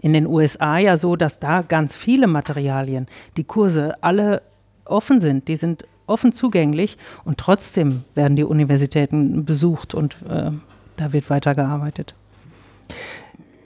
[0.00, 3.06] in den USA, ja so, dass da ganz viele Materialien,
[3.36, 4.42] die Kurse alle
[4.84, 5.48] offen sind.
[5.48, 10.50] Die sind offen zugänglich und trotzdem werden die Universitäten besucht und äh,
[10.96, 12.14] da wird weitergearbeitet.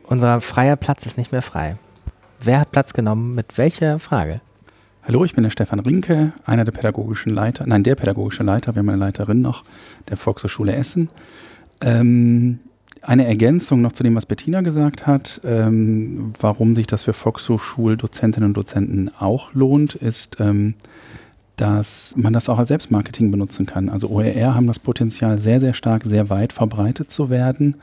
[0.07, 1.77] Unser freier Platz ist nicht mehr frei.
[2.38, 3.35] Wer hat Platz genommen?
[3.35, 4.43] Mit welcher Frage?
[5.07, 8.81] Hallo, ich bin der Stefan Rinke, einer der pädagogischen Leiter, nein, der pädagogische Leiter, wir
[8.81, 9.64] haben eine Leiterin noch,
[10.09, 11.11] der Volkshochschule Essen.
[11.80, 12.60] Ähm,
[13.02, 18.50] eine Ergänzung noch zu dem, was Bettina gesagt hat, ähm, warum sich das für Volkshochschuldozentinnen
[18.50, 20.74] und Dozenten auch lohnt, ist, ähm,
[21.56, 23.88] dass man das auch als Selbstmarketing benutzen kann.
[23.88, 27.76] Also OER haben das Potenzial, sehr, sehr stark, sehr weit verbreitet zu werden.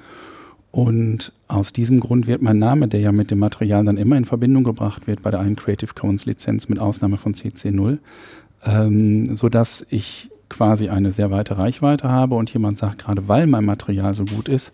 [0.72, 4.26] Und aus diesem Grund wird mein Name, der ja mit dem Material dann immer in
[4.26, 8.00] Verbindung gebracht wird, bei der einen Creative Commons Lizenz mit Ausnahme von CC0,
[8.66, 13.66] ähm, sodass ich quasi eine sehr weite Reichweite habe und jemand sagt, gerade weil mein
[13.66, 14.72] Material so gut ist,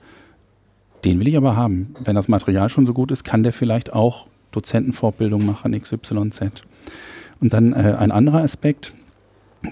[1.06, 1.94] den will ich aber haben.
[2.04, 6.64] Wenn das Material schon so gut ist, kann der vielleicht auch Dozentenfortbildung machen, XYZ.
[7.40, 8.94] Und dann äh, ein anderer Aspekt,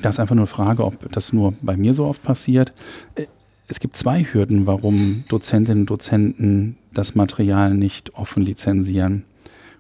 [0.02, 2.72] das ist einfach nur eine Frage, ob das nur bei mir so oft passiert.
[3.16, 3.26] Äh,
[3.68, 9.26] es gibt zwei Hürden, warum Dozentinnen und Dozenten das Material nicht offen lizenzieren.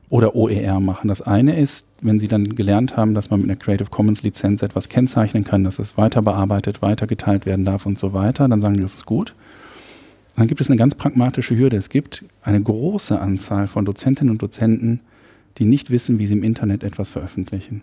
[0.09, 1.07] Oder OER machen.
[1.07, 4.61] Das eine ist, wenn Sie dann gelernt haben, dass man mit einer Creative Commons Lizenz
[4.61, 8.61] etwas kennzeichnen kann, dass es weiter bearbeitet, weiter geteilt werden darf und so weiter, dann
[8.61, 9.33] sagen die, das ist gut.
[10.35, 11.77] Dann gibt es eine ganz pragmatische Hürde.
[11.77, 14.99] Es gibt eine große Anzahl von Dozentinnen und Dozenten,
[15.57, 17.81] die nicht wissen, wie sie im Internet etwas veröffentlichen.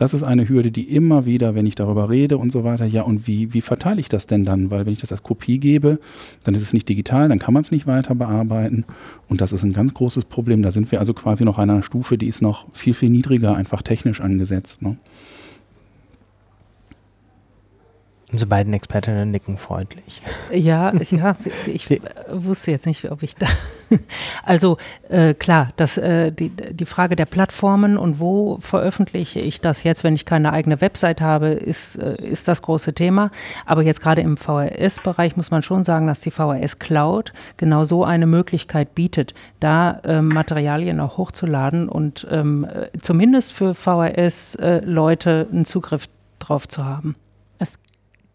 [0.00, 3.02] Das ist eine Hürde, die immer wieder, wenn ich darüber rede und so weiter, ja,
[3.02, 4.70] und wie, wie verteile ich das denn dann?
[4.70, 5.98] Weil wenn ich das als Kopie gebe,
[6.42, 8.86] dann ist es nicht digital, dann kann man es nicht weiter bearbeiten.
[9.28, 10.62] Und das ist ein ganz großes Problem.
[10.62, 13.82] Da sind wir also quasi noch einer Stufe, die ist noch viel, viel niedriger, einfach
[13.82, 14.80] technisch angesetzt.
[14.80, 14.96] Ne?
[18.32, 20.22] Unsere beiden Expertinnen nicken freundlich.
[20.52, 23.46] Ja, ja ich wusste jetzt nicht, ob ich da.
[24.44, 29.82] Also äh, klar, das, äh, die, die Frage der Plattformen und wo veröffentliche ich das
[29.82, 33.32] jetzt, wenn ich keine eigene Website habe, ist, äh, ist das große Thema.
[33.66, 38.04] Aber jetzt gerade im VHS-Bereich muss man schon sagen, dass die VHS Cloud genau so
[38.04, 45.52] eine Möglichkeit bietet, da ähm, Materialien auch hochzuladen und ähm, äh, zumindest für VHS-Leute äh,
[45.52, 47.16] einen Zugriff drauf zu haben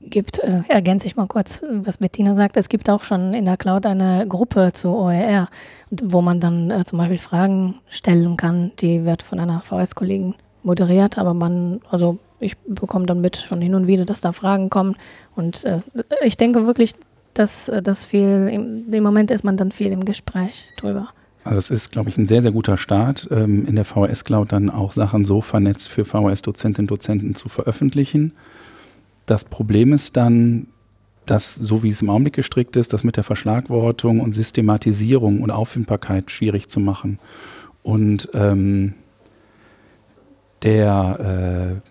[0.01, 3.58] gibt, äh, ergänze ich mal kurz, was Bettina sagt, es gibt auch schon in der
[3.58, 5.49] Cloud eine Gruppe zu OER,
[5.89, 8.71] wo man dann äh, zum Beispiel Fragen stellen kann.
[8.79, 13.75] Die wird von einer VS-Kollegin moderiert, aber man, also ich bekomme dann mit schon hin
[13.75, 14.95] und wieder, dass da Fragen kommen.
[15.36, 15.79] Und äh,
[16.23, 16.93] ich denke wirklich,
[17.34, 21.10] dass das viel, im, im Moment ist man dann viel im Gespräch drüber.
[21.45, 24.71] Also es ist, glaube ich, ein sehr, sehr guter Start, ähm, in der VHS-Cloud dann
[24.71, 28.34] auch Sachen so vernetzt für VHS-Dozentinnen und Dozenten zu veröffentlichen.
[29.25, 30.67] Das Problem ist dann,
[31.25, 35.51] dass, so wie es im Augenblick gestrickt ist, das mit der Verschlagwortung und Systematisierung und
[35.51, 37.19] Auffindbarkeit schwierig zu machen.
[37.81, 38.93] Und ähm,
[40.63, 41.81] der,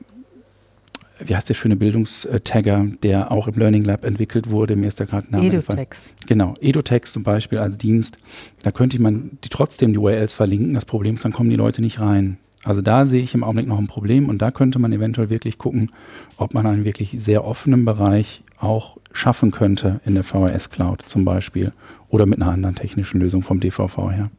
[1.20, 5.00] äh, wie heißt der schöne Bildungstagger, der auch im Learning Lab entwickelt wurde, mir ist
[5.00, 6.10] da gerade Name Edutex.
[6.26, 8.18] Genau, Edutex zum Beispiel als Dienst,
[8.62, 10.74] da könnte man die trotzdem die URLs verlinken.
[10.74, 12.38] Das Problem ist, dann kommen die Leute nicht rein.
[12.64, 15.58] Also da sehe ich im Augenblick noch ein Problem und da könnte man eventuell wirklich
[15.58, 15.92] gucken,
[16.38, 21.24] ob man einen wirklich sehr offenen Bereich auch schaffen könnte in der VHS Cloud zum
[21.24, 21.72] Beispiel
[22.08, 24.30] oder mit einer anderen technischen Lösung vom DVV her.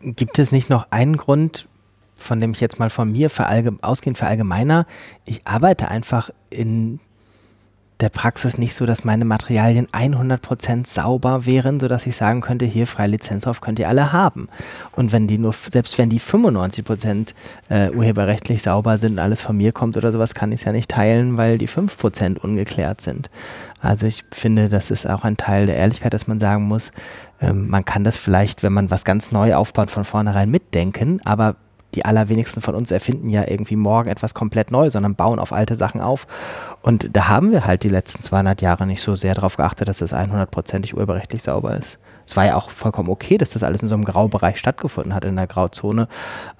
[0.00, 1.68] Gibt es nicht noch einen Grund,
[2.16, 3.30] von dem ich jetzt mal von mir
[3.82, 4.86] ausgehend verallgemeiner,
[5.24, 6.98] ich arbeite einfach in
[8.00, 12.86] der Praxis nicht so, dass meine Materialien 100% sauber wären, sodass ich sagen könnte, hier
[12.86, 14.48] freie Lizenz drauf könnt ihr alle haben.
[14.92, 17.28] Und wenn die nur, selbst wenn die 95%
[17.70, 20.90] äh, urheberrechtlich sauber sind, alles von mir kommt oder sowas, kann ich es ja nicht
[20.90, 23.30] teilen, weil die 5% ungeklärt sind.
[23.80, 26.90] Also ich finde, das ist auch ein Teil der Ehrlichkeit, dass man sagen muss,
[27.40, 31.56] ähm, man kann das vielleicht, wenn man was ganz neu aufbaut, von vornherein mitdenken, aber
[31.96, 35.74] die allerwenigsten von uns erfinden ja irgendwie morgen etwas komplett neu, sondern bauen auf alte
[35.76, 36.26] Sachen auf.
[36.82, 40.00] Und da haben wir halt die letzten 200 Jahre nicht so sehr darauf geachtet, dass
[40.00, 41.98] es 100%ig urheberrechtlich sauber ist.
[42.26, 45.24] Es war ja auch vollkommen okay, dass das alles in so einem Graubereich stattgefunden hat,
[45.24, 46.08] in der Grauzone.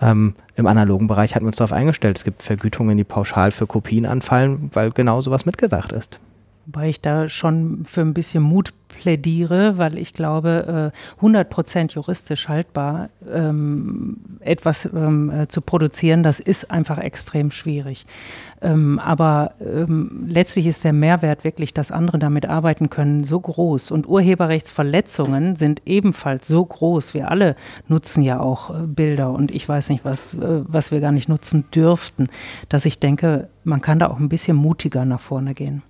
[0.00, 2.16] Ähm, Im analogen Bereich hatten wir uns darauf eingestellt.
[2.16, 6.20] Es gibt Vergütungen, die pauschal für Kopien anfallen, weil genau sowas mitgedacht ist.
[6.66, 11.92] Wobei ich da schon für ein bisschen Mut plädiere, weil ich glaube, 100 äh, Prozent
[11.92, 18.04] juristisch haltbar ähm, etwas ähm, äh, zu produzieren, das ist einfach extrem schwierig.
[18.62, 23.92] Ähm, aber ähm, letztlich ist der Mehrwert wirklich, dass andere damit arbeiten können, so groß.
[23.92, 27.14] Und Urheberrechtsverletzungen sind ebenfalls so groß.
[27.14, 27.54] Wir alle
[27.86, 31.66] nutzen ja auch äh, Bilder und ich weiß nicht, was, was wir gar nicht nutzen
[31.72, 32.26] dürften,
[32.68, 35.82] dass ich denke, man kann da auch ein bisschen mutiger nach vorne gehen.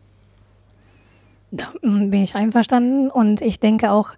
[1.57, 4.15] Da bin ich einverstanden und ich denke auch,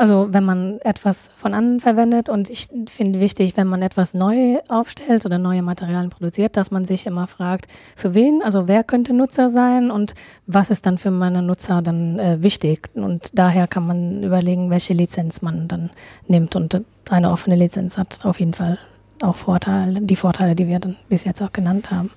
[0.00, 4.58] also wenn man etwas von anderen verwendet und ich finde wichtig, wenn man etwas neu
[4.66, 9.12] aufstellt oder neue Materialien produziert, dass man sich immer fragt, für wen, also wer könnte
[9.12, 10.14] Nutzer sein und
[10.46, 12.88] was ist dann für meine Nutzer dann äh, wichtig.
[12.94, 15.90] Und daher kann man überlegen, welche Lizenz man dann
[16.28, 16.56] nimmt.
[16.56, 18.78] Und eine offene Lizenz hat auf jeden Fall
[19.20, 22.10] auch Vorteile, die Vorteile, die wir dann bis jetzt auch genannt haben.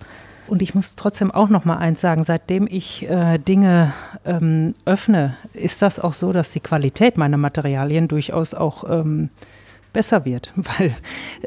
[0.48, 3.94] Und ich muss trotzdem auch noch mal eins sagen, seitdem ich äh, Dinge
[4.26, 9.30] ähm, öffne, ist das auch so, dass die Qualität meiner Materialien durchaus auch ähm,
[9.94, 10.52] besser wird.
[10.56, 10.94] Weil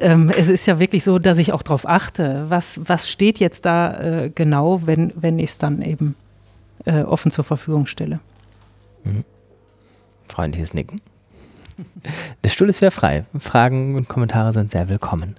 [0.01, 3.67] ähm, es ist ja wirklich so, dass ich auch darauf achte, was, was steht jetzt
[3.67, 6.15] da äh, genau, wenn, wenn ich es dann eben
[6.87, 8.21] äh, offen zur Verfügung stelle.
[9.05, 9.25] Mhm.
[10.29, 11.01] Freundliches Nicken.
[12.45, 13.25] Der Stuhl ist wieder frei.
[13.39, 15.35] Fragen und Kommentare sind sehr willkommen.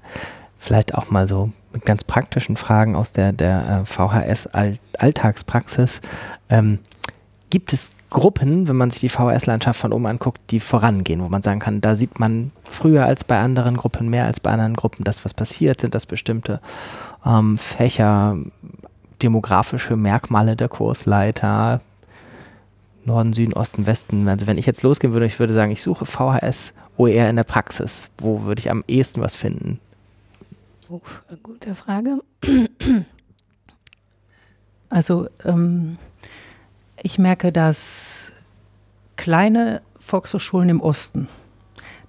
[0.59, 6.01] Vielleicht auch mal so mit ganz praktischen Fragen aus der, der äh, VHS-Alltagspraxis.
[6.49, 6.79] Ähm,
[7.49, 11.41] gibt es Gruppen, wenn man sich die VHS-Landschaft von oben anguckt, die vorangehen, wo man
[11.41, 15.03] sagen kann, da sieht man früher als bei anderen Gruppen, mehr als bei anderen Gruppen,
[15.03, 16.61] das, was passiert, sind das bestimmte
[17.25, 18.37] ähm, Fächer,
[19.21, 21.81] demografische Merkmale der Kursleiter,
[23.03, 24.27] Norden, Süden, Osten, Westen.
[24.27, 27.43] Also wenn ich jetzt losgehen würde, ich würde sagen, ich suche VHS OER in der
[27.43, 28.09] Praxis?
[28.17, 29.79] Wo würde ich am ehesten was finden?
[30.89, 32.21] Uff, gute Frage.
[34.89, 35.97] Also ähm,
[37.03, 38.31] ich merke, dass
[39.17, 41.27] kleine Volkshochschulen im Osten,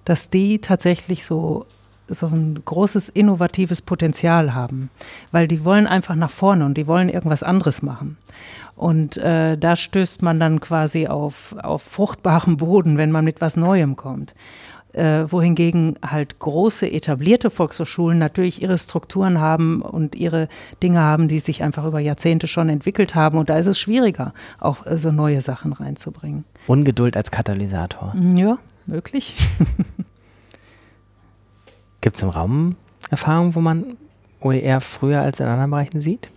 [0.05, 1.65] dass die tatsächlich so
[2.11, 4.89] so ein großes innovatives Potenzial haben,
[5.31, 8.17] weil die wollen einfach nach vorne und die wollen irgendwas anderes machen.
[8.75, 13.57] Und äh, da stößt man dann quasi auf, auf fruchtbaren Boden, wenn man mit was
[13.57, 14.33] Neuem kommt.
[14.91, 20.47] Äh, wohingegen halt große etablierte Volkshochschulen natürlich ihre Strukturen haben und ihre
[20.81, 23.37] Dinge haben, die sich einfach über Jahrzehnte schon entwickelt haben.
[23.37, 26.43] Und da ist es schwieriger, auch äh, so neue Sachen reinzubringen.
[26.65, 28.15] Ungeduld als Katalysator.
[28.35, 29.35] Ja, möglich.
[32.01, 32.75] Gibt es im Raum
[33.11, 33.95] Erfahrungen, wo man
[34.41, 36.31] OER früher als in anderen Bereichen sieht?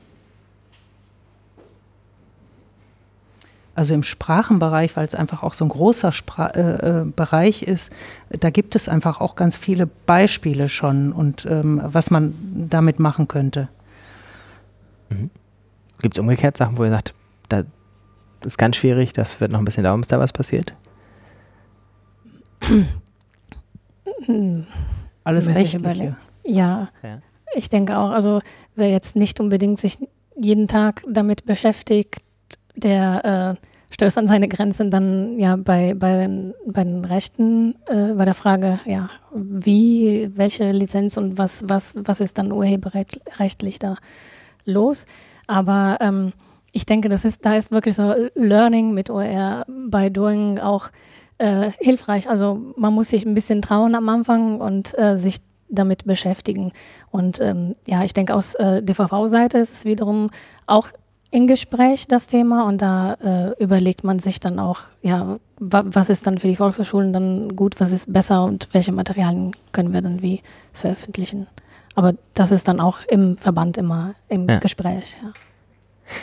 [3.75, 7.91] Also im Sprachenbereich, weil es einfach auch so ein großer Spra äh, äh, Bereich ist,
[8.29, 12.35] da gibt es einfach auch ganz viele Beispiele schon und ähm, was man
[12.69, 13.69] damit machen könnte.
[15.09, 15.31] Mhm.
[16.03, 17.15] Gibt es umgekehrt Sachen, wo ihr sagt,
[17.49, 17.63] da
[18.45, 20.75] ist ganz schwierig, das wird noch ein bisschen dauern, bis da was passiert?
[25.25, 26.17] Alles Rechtliche.
[26.45, 27.21] Ja, Ja.
[27.55, 28.41] ich denke auch, also
[28.75, 29.99] wer jetzt nicht unbedingt sich
[30.37, 32.23] jeden Tag damit beschäftigt,
[32.75, 38.15] der äh, stößt an seine Grenzen dann ja bei, bei, den, bei den Rechten, äh,
[38.15, 43.97] bei der Frage, ja, wie, welche Lizenz und was, was, was ist dann urheberrechtlich da
[44.65, 45.07] los.
[45.47, 46.33] Aber ähm,
[46.73, 50.89] ich denke, das ist, da ist wirklich so Learning mit OER by Doing auch
[51.39, 52.31] äh, hilfreich.
[52.31, 56.73] Also man muss sich ein bisschen trauen am Anfang und äh, sich damit beschäftigen.
[57.11, 60.31] Und ähm, ja, ich denke, aus äh, DVV-Seite ist es wiederum
[60.67, 60.89] auch
[61.33, 66.11] in Gespräch das Thema und da äh, überlegt man sich dann auch, ja, wa was
[66.11, 70.03] ist dann für die Volkshochschulen dann gut, was ist besser und welche Materialien können wir
[70.03, 70.43] dann wie
[70.75, 71.47] veröffentlichen.
[71.95, 74.59] Aber das ist dann auch im Verband immer im Ja.
[74.59, 75.17] Gespräch.
[75.23, 75.33] Ja.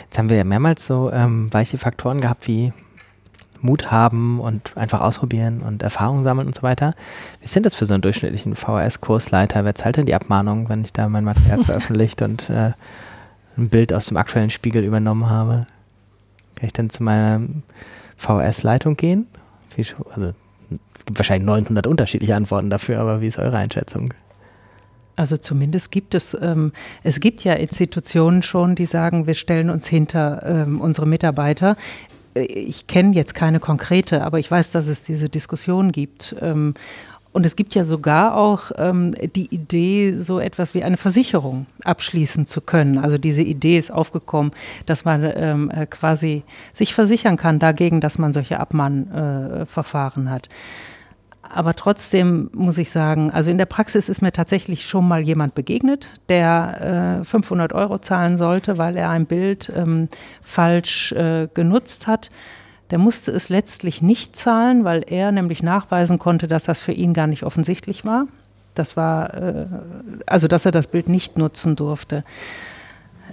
[0.04, 2.72] Jetzt haben wir ja mehrmals so ähm, weiche Faktoren gehabt wie
[3.62, 6.94] Mut haben und einfach ausprobieren und Erfahrungen sammeln und so weiter.
[7.40, 9.64] Wie sind das für so einen durchschnittlichen VHS-Kursleiter?
[9.64, 12.72] Wer zahlt denn die Abmahnung, wenn ich da mein Material veröffentlicht und äh,
[13.60, 15.66] ein Bild aus dem aktuellen Spiegel übernommen habe?
[16.56, 17.40] Kann ich dann zu meiner
[18.16, 19.26] VHS-Leitung gehen?
[20.10, 20.32] Also,
[20.70, 24.12] es gibt wahrscheinlich 900 unterschiedliche Antworten dafür, aber wie ist eure Einschätzung?
[25.16, 29.86] Also zumindest gibt es, ähm, es gibt ja Institutionen schon, die sagen, wir stellen uns
[29.86, 31.76] hinter ähm, unsere Mitarbeiter.
[32.34, 36.34] Äh, Ich kenne jetzt keine konkrete, aber ich weiß, dass es diese Diskussion gibt.
[36.40, 36.72] Ähm,
[37.32, 42.46] und es gibt ja sogar auch ähm, die Idee, so etwas wie eine Versicherung abschließen
[42.46, 42.98] zu können.
[42.98, 44.50] Also diese Idee ist aufgekommen,
[44.86, 50.48] dass man ähm, äh, quasi sich versichern kann dagegen, dass man solche Abmahnverfahren äh, hat.
[51.52, 55.54] Aber trotzdem muss ich sagen, also in der Praxis ist mir tatsächlich schon mal jemand
[55.54, 60.08] begegnet, der äh, 500 Euro zahlen sollte, weil er ein Bild ähm,
[60.40, 62.30] falsch äh, genutzt hat.
[62.90, 67.14] Der musste es letztlich nicht zahlen, weil er nämlich nachweisen konnte, dass das für ihn
[67.14, 68.26] gar nicht offensichtlich war.
[68.74, 69.66] Das war, äh,
[70.26, 72.24] also dass er das Bild nicht nutzen durfte.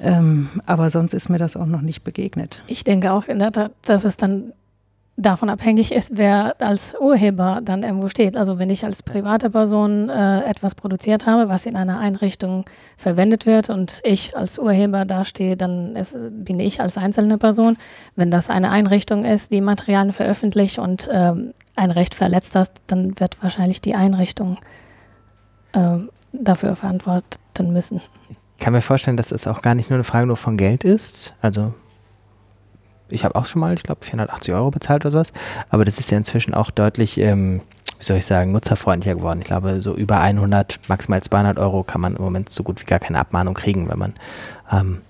[0.02, 2.64] Ähm, aber sonst ist mir das auch noch nicht begegnet.
[2.68, 3.26] Ich denke auch,
[3.84, 4.54] dass es dann
[5.18, 8.38] davon abhängig ist, wer als Urheber dann irgendwo steht.
[8.38, 12.66] Also wenn ich als private Person äh, etwas produziert habe, was in einer Einrichtung
[12.98, 17.78] verwendet wird und ich als Urheber dastehe, dann ist, bin ich als einzelne Person.
[18.16, 23.20] Wenn das eine Einrichtung ist, die Materialien veröffentlicht und ähm, ein Recht verletzt hat, dann
[23.20, 24.60] wird wahrscheinlich die Einrichtung
[25.74, 28.02] ähm, dafür verantworten müssen.
[28.30, 30.84] Ich kann mir vorstellen, dass es auch gar nicht nur eine Frage nur von Geld
[30.84, 31.34] ist.
[31.42, 31.74] Also
[33.10, 35.34] ich habe auch schon mal, ich glaube, 480 Euro bezahlt oder sowas.
[35.70, 37.62] Aber das ist ja inzwischen auch deutlich, ähm,
[38.00, 39.40] wie soll ich sagen, nutzerfreundlicher geworden.
[39.42, 42.86] Ich glaube, so über 100, maximal 200 Euro kann man im Moment so gut wie
[42.86, 44.14] gar keine Abmahnung kriegen, wenn man
[44.72, 45.02] ähm,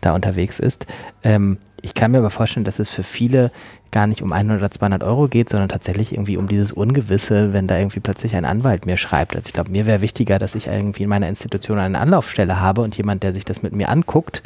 [0.00, 0.86] da unterwegs ist.
[1.22, 3.50] Ähm, ich kann mir aber vorstellen, dass es für viele
[3.94, 7.68] gar nicht um 100 oder 200 Euro geht, sondern tatsächlich irgendwie um dieses Ungewisse, wenn
[7.68, 9.36] da irgendwie plötzlich ein Anwalt mir schreibt.
[9.36, 12.80] Also ich glaube, mir wäre wichtiger, dass ich irgendwie in meiner Institution eine Anlaufstelle habe
[12.80, 14.42] und jemand, der sich das mit mir anguckt,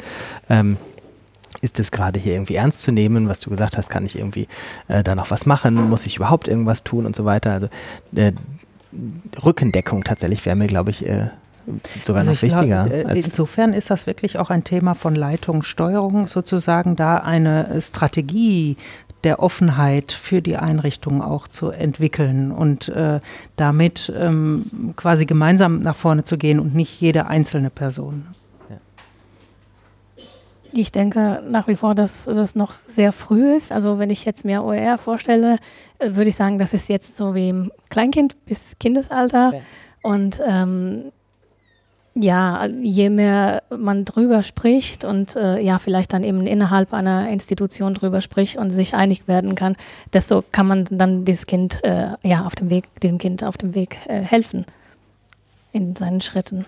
[0.51, 0.77] ähm,
[1.61, 4.47] ist es gerade hier irgendwie ernst zu nehmen, was du gesagt hast, kann ich irgendwie
[4.87, 7.51] äh, da noch was machen, muss ich überhaupt irgendwas tun und so weiter.
[7.51, 7.67] Also
[8.15, 8.31] äh,
[9.43, 11.27] Rückendeckung tatsächlich wäre mir, glaube ich, äh,
[12.03, 12.91] sogar Also noch ich glaub, wichtiger.
[12.91, 18.77] äh, insofern ist das wirklich auch ein Thema von Leitung, Steuerung, sozusagen da eine Strategie
[19.23, 23.19] der Offenheit für die Einrichtung auch zu entwickeln und äh,
[23.57, 28.27] damit ähm, quasi gemeinsam nach vorne zu gehen und nicht jede einzelne Person.
[30.73, 33.71] Ich denke nach wie vor, dass das noch sehr früh ist.
[33.71, 35.57] Also wenn ich jetzt mir OER vorstelle,
[35.99, 39.53] äh, würde ich sagen, das ist jetzt so wie im Kleinkind bis Kindesalter.
[39.53, 39.61] Ja.
[40.01, 41.11] Und ähm,
[42.15, 47.93] ja, je mehr man drüber spricht und äh, ja, vielleicht dann eben innerhalb einer Institution
[47.93, 49.75] drüber spricht und sich einig werden kann,
[50.13, 53.75] desto kann man dann dieses Kind äh, ja auf dem Weg, diesem Kind auf dem
[53.75, 54.65] Weg äh, helfen
[55.71, 56.65] in seinen Schritten.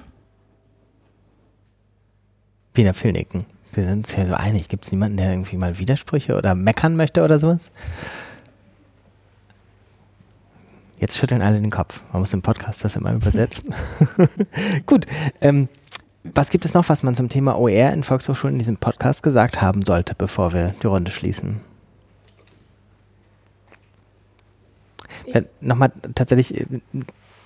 [2.74, 3.46] Wiener Filnicken.
[3.74, 4.70] Wir sind uns ja so einig.
[4.70, 7.72] Gibt es niemanden, der irgendwie mal Widersprüche oder meckern möchte oder sowas?
[11.00, 12.02] Jetzt schütteln alle den Kopf.
[12.12, 13.74] Man muss im Podcast das immer übersetzen.
[14.86, 15.06] Gut.
[15.42, 15.68] Ähm,
[16.24, 19.62] was gibt es noch, was man zum Thema OER in Volkshochschulen in diesem Podcast gesagt
[19.62, 21.62] haben sollte, bevor wir die Runde schließen?
[25.62, 26.66] Nochmal tatsächlich,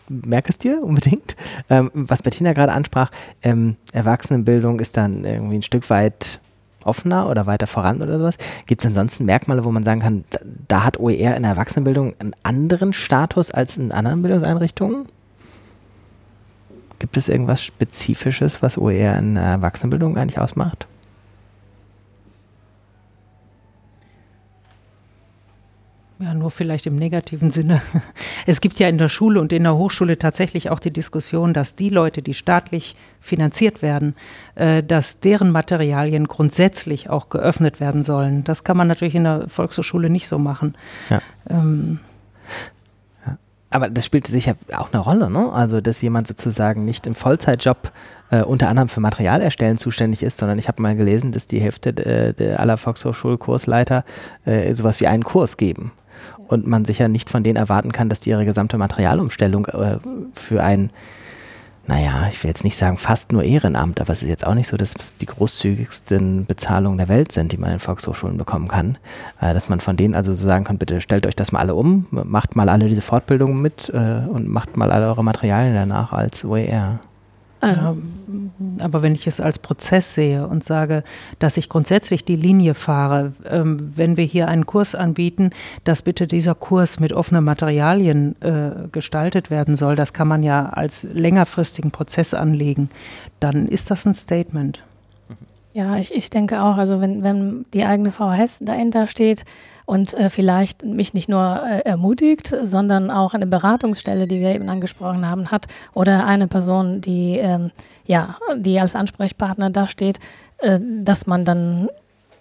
[0.10, 1.36] äh, merk es dir unbedingt.
[1.70, 3.12] Ähm, was Bettina gerade ansprach,
[3.44, 6.40] ähm, Erwachsenenbildung ist dann irgendwie ein Stück weit
[6.84, 8.38] offener oder weiter voran oder sowas.
[8.68, 12.14] Gibt es ansonsten Merkmale, wo man sagen kann, da, da, hat OER in der Erwachsenenbildung
[12.20, 15.08] einen anderen Status als in anderen Bildungseinrichtungen?
[17.00, 20.88] Gibt es irgendwas Spezifisches, was OER in der Erwachsenenbildung eigentlich ausmacht?
[26.18, 27.82] Ja, nur vielleicht im negativen Sinne.
[28.48, 31.76] Es gibt ja in der Schule und in der Hochschule tatsächlich auch die Diskussion, dass
[31.76, 34.16] die Leute, die staatlich finanziert werden,
[34.54, 38.44] äh, dass deren Materialien grundsätzlich auch geöffnet werden sollen.
[38.44, 40.76] Das kann man natürlich in der Volkshochschule nicht so machen.
[41.10, 41.22] Ja.
[41.50, 42.00] Ähm,
[43.72, 45.52] aber das spielt sicher auch eine Rolle, ne?
[45.52, 47.92] Also, dass jemand sozusagen nicht im Vollzeitjob
[48.30, 51.90] äh, unter anderem für Materialerstellen zuständig ist, sondern ich habe mal gelesen, dass die Hälfte
[51.90, 54.06] äh, aller Volkshochschulkursleiter
[54.46, 55.92] äh, sowas wie einen Kurs geben
[56.48, 59.98] und man sicher nicht von denen erwarten kann, dass die ihre gesamte Materialumstellung äh,
[60.36, 60.92] für ein,
[61.88, 64.68] naja, ich will jetzt nicht sagen fast nur Ehrenamt, aber es ist jetzt auch nicht
[64.68, 68.98] so, dass es die großzügigsten Bezahlungen der Welt sind, die man in Volkshochschulen bekommen kann.
[69.40, 71.76] Äh, dass man von denen also so sagen kann, bitte stellt euch das mal alle
[71.76, 76.14] um, macht mal alle diese Fortbildungen mit äh, und macht mal alle eure Materialien danach
[76.14, 77.00] als OER.
[77.66, 77.82] Also.
[77.82, 77.96] Ja,
[78.86, 81.04] aber wenn ich es als Prozess sehe und sage,
[81.40, 85.50] dass ich grundsätzlich die Linie fahre, ähm, wenn wir hier einen Kurs anbieten,
[85.84, 90.68] dass bitte dieser Kurs mit offenen Materialien äh, gestaltet werden soll, das kann man ja
[90.68, 92.90] als längerfristigen Prozess anlegen,
[93.40, 94.84] dann ist das ein Statement.
[95.74, 99.44] Ja, ich, ich denke auch, also wenn, wenn die eigene VHS dahinter steht,
[99.86, 104.70] und äh, vielleicht mich nicht nur äh, ermutigt, sondern auch eine Beratungsstelle, die wir eben
[104.70, 107.72] angesprochen haben, hat oder eine Person, die ähm,
[108.06, 110.20] ja, die als Ansprechpartner da steht,
[110.60, 111.90] äh, dass man dann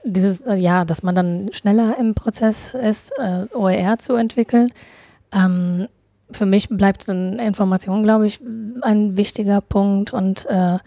[0.04, 4.70] dieses, äh, ja, dass man dann schneller im Prozess ist, äh, OER zu entwickeln.
[5.32, 5.88] Ähm,
[6.30, 8.40] für mich bleibt dann Information, glaube ich,
[8.82, 10.78] ein wichtiger Punkt und äh,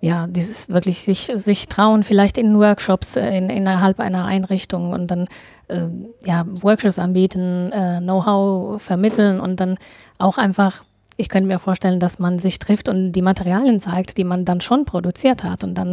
[0.00, 5.10] ja, dieses wirklich sich, sich trauen, vielleicht in Workshops äh, in, innerhalb einer Einrichtung und
[5.10, 5.26] dann
[5.68, 5.88] äh,
[6.24, 9.78] ja, Workshops anbieten, äh, Know-how vermitteln und dann
[10.18, 10.84] auch einfach
[11.16, 14.60] ich könnte mir vorstellen, dass man sich trifft und die Materialien zeigt, die man dann
[14.60, 15.92] schon produziert hat und dann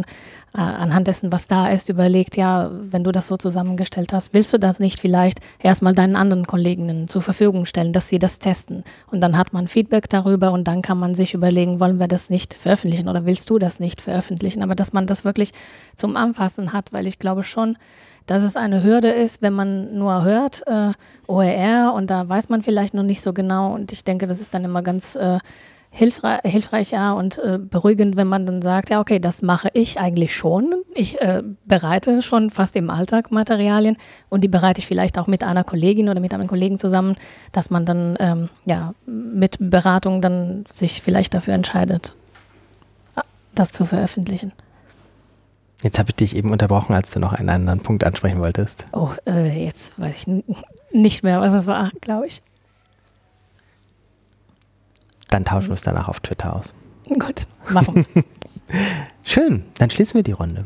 [0.54, 4.52] äh, anhand dessen, was da ist, überlegt, ja, wenn du das so zusammengestellt hast, willst
[4.52, 8.84] du das nicht vielleicht erstmal deinen anderen Kolleginnen zur Verfügung stellen, dass sie das testen?
[9.10, 12.28] Und dann hat man Feedback darüber und dann kann man sich überlegen, wollen wir das
[12.28, 15.52] nicht veröffentlichen oder willst du das nicht veröffentlichen, aber dass man das wirklich
[15.94, 17.78] zum Anfassen hat, weil ich glaube schon,
[18.26, 20.92] dass es eine Hürde ist, wenn man nur hört, äh,
[21.26, 23.74] OER und da weiß man vielleicht noch nicht so genau.
[23.74, 25.38] Und ich denke, das ist dann immer ganz äh,
[25.90, 30.00] hilfreich, hilfreich ja, und äh, beruhigend, wenn man dann sagt, ja, okay, das mache ich
[30.00, 30.74] eigentlich schon.
[30.94, 33.96] Ich äh, bereite schon fast im Alltag Materialien
[34.28, 37.16] und die bereite ich vielleicht auch mit einer Kollegin oder mit einem Kollegen zusammen,
[37.52, 42.14] dass man dann ähm, ja, mit Beratung dann sich vielleicht dafür entscheidet,
[43.54, 44.52] das zu veröffentlichen.
[45.84, 48.86] Jetzt habe ich dich eben unterbrochen, als du noch einen anderen Punkt ansprechen wolltest.
[48.92, 50.44] Oh, äh, jetzt weiß ich
[50.92, 52.40] nicht mehr, was es war, glaube ich.
[55.28, 56.72] Dann tauschen wir es danach auf Twitter aus.
[57.10, 58.06] Gut, machen.
[59.24, 60.64] Schön, dann schließen wir die Runde.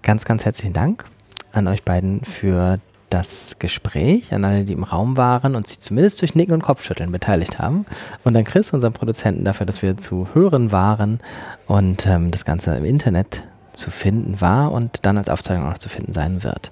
[0.00, 1.04] Ganz, ganz herzlichen Dank
[1.52, 2.78] an euch beiden für
[3.10, 7.12] das Gespräch, an alle, die im Raum waren und sich zumindest durch Nicken und Kopfschütteln
[7.12, 7.84] beteiligt haben.
[8.24, 11.18] Und an Chris, unseren Produzenten, dafür, dass wir zu hören waren
[11.66, 13.42] und ähm, das Ganze im Internet
[13.80, 16.70] zu finden war und dann als Aufzeichnung auch noch zu finden sein wird.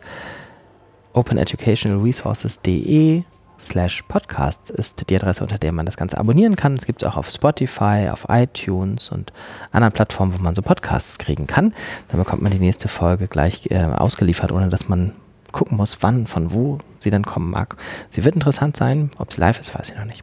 [1.15, 3.25] openeducationalresources.de
[3.61, 6.75] slash podcast ist die Adresse, unter der man das Ganze abonnieren kann.
[6.75, 9.33] Es gibt es auch auf Spotify, auf iTunes und
[9.73, 11.75] anderen Plattformen, wo man so Podcasts kriegen kann.
[12.09, 15.15] Dann bekommt man die nächste Folge gleich äh, ausgeliefert, ohne dass man
[15.51, 17.77] gucken muss, wann, von wo sie dann kommen mag.
[18.11, 19.11] Sie wird interessant sein.
[19.19, 20.23] Ob sie live ist, weiß ich noch nicht.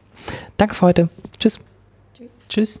[0.56, 1.08] Danke für heute.
[1.38, 1.60] Tschüss.
[2.14, 2.30] Tschüss.
[2.48, 2.80] Tschüss.